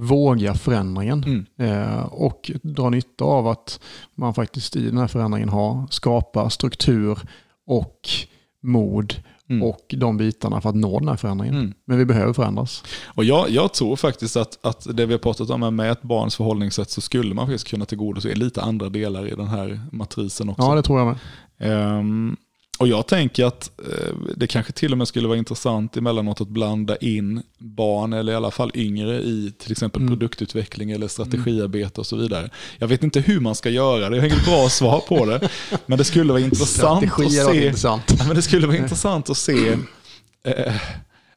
våga 0.00 0.54
förändringen 0.54 1.24
mm. 1.24 1.46
eh, 1.56 2.02
och 2.02 2.50
dra 2.62 2.90
nytta 2.90 3.24
av 3.24 3.48
att 3.48 3.80
man 4.14 4.34
faktiskt 4.34 4.76
i 4.76 4.86
den 4.86 4.98
här 4.98 5.06
förändringen 5.06 5.48
har 5.48 5.86
skapar 5.90 6.48
struktur 6.48 7.18
och 7.66 8.08
mod 8.62 9.14
mm. 9.50 9.62
och 9.62 9.94
de 9.98 10.16
bitarna 10.16 10.60
för 10.60 10.68
att 10.68 10.74
nå 10.74 10.98
den 10.98 11.08
här 11.08 11.16
förändringen. 11.16 11.54
Mm. 11.54 11.72
Men 11.84 11.98
vi 11.98 12.04
behöver 12.04 12.32
förändras. 12.32 12.84
Och 13.06 13.24
jag, 13.24 13.50
jag 13.50 13.74
tror 13.74 13.96
faktiskt 13.96 14.36
att, 14.36 14.58
att 14.66 14.96
det 14.96 15.06
vi 15.06 15.14
har 15.14 15.18
pratat 15.18 15.50
om 15.50 15.76
med 15.76 15.92
ett 15.92 16.02
barns 16.02 16.36
förhållningssätt 16.36 16.90
så 16.90 17.00
skulle 17.00 17.34
man 17.34 17.46
faktiskt 17.46 17.68
kunna 17.68 17.84
tillgodose 17.84 18.34
lite 18.34 18.62
andra 18.62 18.88
delar 18.88 19.26
i 19.26 19.30
den 19.30 19.48
här 19.48 19.80
matrisen 19.92 20.48
också. 20.48 20.62
Ja, 20.62 20.74
det 20.74 20.82
tror 20.82 20.98
jag 20.98 21.06
med. 21.06 21.98
Um, 21.98 22.36
och 22.80 22.88
jag 22.88 23.06
tänker 23.06 23.44
att 23.44 23.70
eh, 23.78 24.14
det 24.36 24.46
kanske 24.46 24.72
till 24.72 24.92
och 24.92 24.98
med 24.98 25.08
skulle 25.08 25.28
vara 25.28 25.38
intressant 25.38 25.96
emellanåt 25.96 26.40
att 26.40 26.48
blanda 26.48 26.96
in 26.96 27.42
barn 27.58 28.12
eller 28.12 28.32
i 28.32 28.36
alla 28.36 28.50
fall 28.50 28.70
yngre 28.74 29.20
i 29.20 29.52
till 29.58 29.72
exempel 29.72 30.02
mm. 30.02 30.10
produktutveckling 30.10 30.90
eller 30.90 31.08
strategiarbete 31.08 32.00
och 32.00 32.06
så 32.06 32.16
vidare. 32.16 32.50
Jag 32.78 32.88
vet 32.88 33.02
inte 33.02 33.20
hur 33.20 33.40
man 33.40 33.54
ska 33.54 33.70
göra 33.70 34.08
det, 34.08 34.16
jag 34.16 34.22
har 34.22 34.28
inget 34.28 34.44
bra 34.44 34.68
svar 34.68 35.00
på 35.08 35.26
det. 35.26 35.48
Men 35.86 35.98
det 35.98 36.04
skulle 36.04 36.32
vara 36.32 36.42
intressant 36.42 37.12
att 37.12 37.32
se. 37.32 37.66
Intressant. 37.66 38.26
men 38.26 38.36
det 38.36 38.42
skulle 38.42 38.66
vara 38.66 38.76
intressant 38.76 39.30
att 39.30 39.36
se 39.36 39.76
eh, 40.44 40.74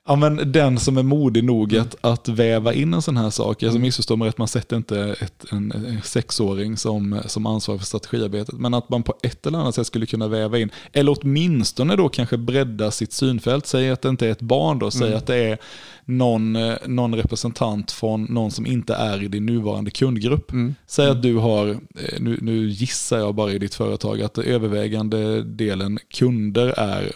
Ja, 0.08 0.16
men 0.16 0.52
den 0.52 0.80
som 0.80 0.98
är 0.98 1.04
modig 1.04 1.44
nog 1.44 1.78
att, 1.78 1.96
att 2.02 2.30
väva 2.30 2.74
in 2.74 2.94
en 2.94 3.02
sån 3.02 3.18
här 3.18 3.30
sak. 3.30 3.64
Alltså 3.64 3.80
missförstå 3.80 4.16
mig 4.16 4.28
rätt, 4.28 4.38
man 4.38 4.48
sätter 4.48 4.78
inte 4.78 5.16
ett, 5.20 5.46
en, 5.52 5.72
en 5.72 6.02
sexåring 6.02 6.78
som, 6.78 7.22
som 7.26 7.46
ansvarig 7.46 7.82
för 7.82 7.86
strategiarbetet. 7.86 8.60
Men 8.60 8.74
att 8.74 8.90
man 8.90 9.04
på 9.04 9.16
ett 9.24 9.46
eller 9.46 9.60
annat 9.60 9.76
sätt 9.76 9.88
skulle 9.88 10.06
kunna 10.06 10.28
väva 10.28 10.60
in, 10.60 10.72
eller 10.94 11.16
åtminstone 11.22 11.96
då 11.96 12.10
kanske 12.10 12.38
bredda 12.38 12.92
sitt 12.92 13.14
synfält. 13.14 13.68
Säg 13.68 13.90
att 13.90 14.02
det 14.02 14.10
inte 14.10 14.28
är 14.28 14.32
ett 14.32 14.42
barn 14.42 14.80
då, 14.80 14.92
säg 14.92 15.08
mm. 15.08 15.18
att 15.18 15.28
det 15.28 15.36
är 15.36 15.58
någon, 16.06 16.58
någon 16.86 17.16
representant 17.16 17.92
från 17.92 18.24
någon 18.24 18.52
som 18.52 18.66
inte 18.66 18.94
är 18.94 19.24
i 19.24 19.28
din 19.28 19.46
nuvarande 19.46 19.92
kundgrupp. 19.92 20.52
Mm. 20.52 20.76
Säg 20.88 21.10
att 21.10 21.22
du 21.22 21.36
har, 21.36 21.70
eh, 21.70 22.20
nu, 22.20 22.38
nu 22.42 22.70
gissar 22.70 23.18
jag 23.18 23.36
bara 23.36 23.52
i 23.52 23.60
ditt 23.60 23.76
företag, 23.76 24.22
att 24.22 24.38
övervägande 24.38 25.44
delen 25.44 26.00
kunder 26.10 26.68
är 26.78 27.12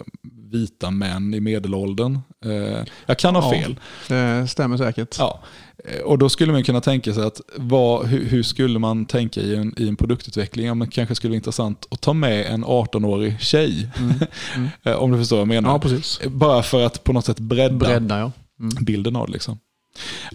vita 0.52 0.92
män 0.92 1.34
i 1.34 1.40
medelåldern. 1.40 2.20
Eh, 2.46 2.77
jag 3.06 3.20
kan 3.20 3.36
ha 3.36 3.52
fel. 3.52 3.80
Ja, 4.10 4.16
det 4.16 4.48
stämmer 4.48 4.78
säkert. 4.78 5.16
Ja. 5.20 5.40
Eh, 5.86 6.02
och 6.02 6.18
då 6.18 6.30
skulle 6.30 6.52
man 6.52 6.64
kunna 6.64 6.82
tänka 6.82 7.14
sig 7.14 7.24
att 7.24 7.42
vad, 7.56 8.06
hur, 8.06 8.26
hur, 8.26 8.44
skulle 8.44 8.80
man 8.80 9.06
tänka 9.06 9.42
i 9.42 9.56
en, 9.56 9.74
i 9.78 9.88
en 9.88 9.96
produktutveckling? 9.96 10.66
Ja, 10.66 10.74
men 10.74 10.88
kanske 10.88 11.16
skulle 11.16 11.32
vara 11.32 11.36
intressant 11.36 11.88
att 11.92 12.02
ta 12.02 12.14
med 12.14 12.46
en 12.46 12.66
18-årig 12.66 13.40
tjej. 13.40 13.90
Mm. 14.00 14.14
Mm. 14.56 14.70
Eh, 14.84 14.94
om 14.94 15.12
du 15.12 15.18
förstår 15.18 15.36
vad 15.36 15.42
jag 15.42 15.48
menar. 15.48 15.82
Ja. 16.24 16.30
Bara 16.30 16.64
för 16.64 16.86
att 16.86 17.04
på 17.04 17.14
något 17.14 17.26
sätt 17.26 17.40
bredda, 17.40 17.76
bredda 17.76 18.20
ja. 18.20 18.32
mm. 18.60 18.86
bilden 18.86 19.16
av 19.16 19.28
det. 19.28 19.34
Liksom. 19.34 19.60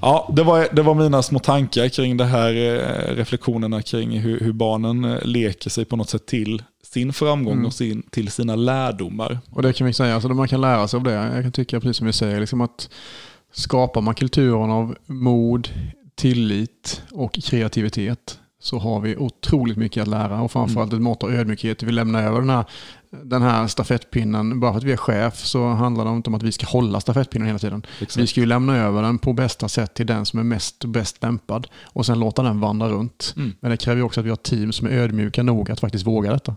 Ja, 0.01 0.33
det 0.37 0.43
var, 0.43 0.69
det 0.73 0.83
var 0.83 0.95
mina 0.95 1.23
små 1.23 1.39
tankar 1.39 1.89
kring 1.89 2.17
det 2.17 2.25
här, 2.25 2.53
reflektionerna 3.15 3.83
kring 3.83 4.19
hur, 4.19 4.41
hur 4.41 4.53
barnen 4.53 5.19
leker 5.23 5.71
sig 5.71 5.85
på 5.85 5.97
något 5.97 6.11
sätt 6.11 6.27
till 6.27 6.63
sin 6.83 7.13
framgång 7.13 7.53
mm. 7.53 7.67
och 7.67 7.73
sin, 7.73 8.03
till 8.11 8.31
sina 8.31 8.57
lärdomar. 8.57 9.39
Och 9.51 9.63
det 9.63 9.73
kan 9.73 9.87
vi 9.87 9.93
säga, 9.93 10.15
alltså 10.15 10.29
man 10.29 10.49
kan 10.49 10.61
lära 10.61 10.89
sig 10.89 10.97
av 10.97 11.05
det. 11.05 11.13
Jag 11.13 11.43
kan 11.43 11.53
tycka, 11.53 11.81
precis 11.81 11.97
som 11.97 12.07
vi 12.07 12.13
säger, 12.13 12.41
liksom 12.41 12.61
att 12.61 12.89
skapar 13.53 14.01
man 14.01 14.15
kulturen 14.15 14.71
av 14.71 14.97
mod, 15.07 15.69
tillit 16.15 17.03
och 17.11 17.39
kreativitet 17.45 18.39
så 18.63 18.79
har 18.79 19.01
vi 19.01 19.17
otroligt 19.17 19.77
mycket 19.77 20.03
att 20.03 20.09
lära 20.09 20.41
och 20.41 20.53
framförallt 20.53 20.93
mm. 20.93 21.03
ett 21.03 21.05
mått 21.05 21.23
av 21.23 21.33
ödmjukhet. 21.33 21.83
Vi 21.83 21.93
lämnar 21.93 22.23
över 22.23 22.41
den 22.41 22.51
här, 22.51 22.65
den 23.11 23.43
här 23.43 23.67
stafettpinnen. 23.67 24.61
Bara 24.61 24.73
för 24.73 24.79
att 24.79 24.85
vi 24.85 24.93
är 24.93 24.97
chef 24.97 25.45
så 25.45 25.69
handlar 25.69 26.05
det 26.05 26.11
inte 26.11 26.31
om 26.31 26.35
att 26.35 26.43
vi 26.43 26.53
ska 26.53 26.67
hålla 26.67 27.01
stafettpinnen 27.01 27.47
hela 27.47 27.59
tiden. 27.59 27.87
Exakt. 28.01 28.23
Vi 28.23 28.27
ska 28.27 28.41
ju 28.41 28.47
lämna 28.47 28.77
över 28.77 29.03
den 29.03 29.19
på 29.19 29.33
bästa 29.33 29.69
sätt 29.69 29.95
till 29.95 30.07
den 30.07 30.27
som 30.27 30.39
är 30.39 30.45
mest 30.45 30.85
bäst 30.85 31.23
lämpad 31.23 31.67
och 31.85 32.07
sen 32.07 32.21
låta 32.21 32.43
den 32.43 32.61
vandra 32.61 32.89
runt. 32.89 33.35
Mm. 33.37 33.53
Men 33.61 33.71
det 33.71 33.77
kräver 33.77 34.03
också 34.03 34.21
att 34.21 34.27
vi 34.27 34.31
har 34.31 34.37
team 34.37 34.73
som 34.73 34.87
är 34.87 34.91
ödmjuka 34.91 35.43
nog 35.43 35.71
att 35.71 35.81
faktiskt 35.81 36.07
våga 36.07 36.33
detta. 36.33 36.57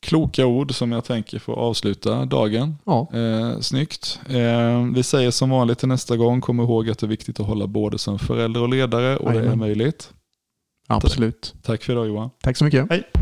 Kloka 0.00 0.46
ord 0.46 0.74
som 0.74 0.92
jag 0.92 1.04
tänker 1.04 1.38
få 1.38 1.54
avsluta 1.54 2.24
dagen. 2.24 2.74
Ja. 2.84 3.08
Eh, 3.14 3.60
snyggt. 3.60 4.20
Eh, 4.28 4.86
vi 4.94 5.02
säger 5.02 5.30
som 5.30 5.50
vanligt 5.50 5.78
till 5.78 5.88
nästa 5.88 6.16
gång, 6.16 6.40
kom 6.40 6.60
ihåg 6.60 6.90
att 6.90 6.98
det 6.98 7.06
är 7.06 7.08
viktigt 7.08 7.40
att 7.40 7.46
hålla 7.46 7.66
både 7.66 7.98
som 7.98 8.18
förälder 8.18 8.62
och 8.62 8.68
ledare 8.68 9.16
och 9.16 9.30
Amen. 9.30 9.42
det 9.42 9.50
är 9.50 9.56
möjligt. 9.56 10.10
Absolut. 10.86 11.54
Tack 11.62 11.82
för 11.82 11.92
idag 11.92 12.06
Johan. 12.06 12.30
Tack 12.42 12.56
så 12.56 12.64
mycket. 12.64 12.86
Hej. 12.90 13.21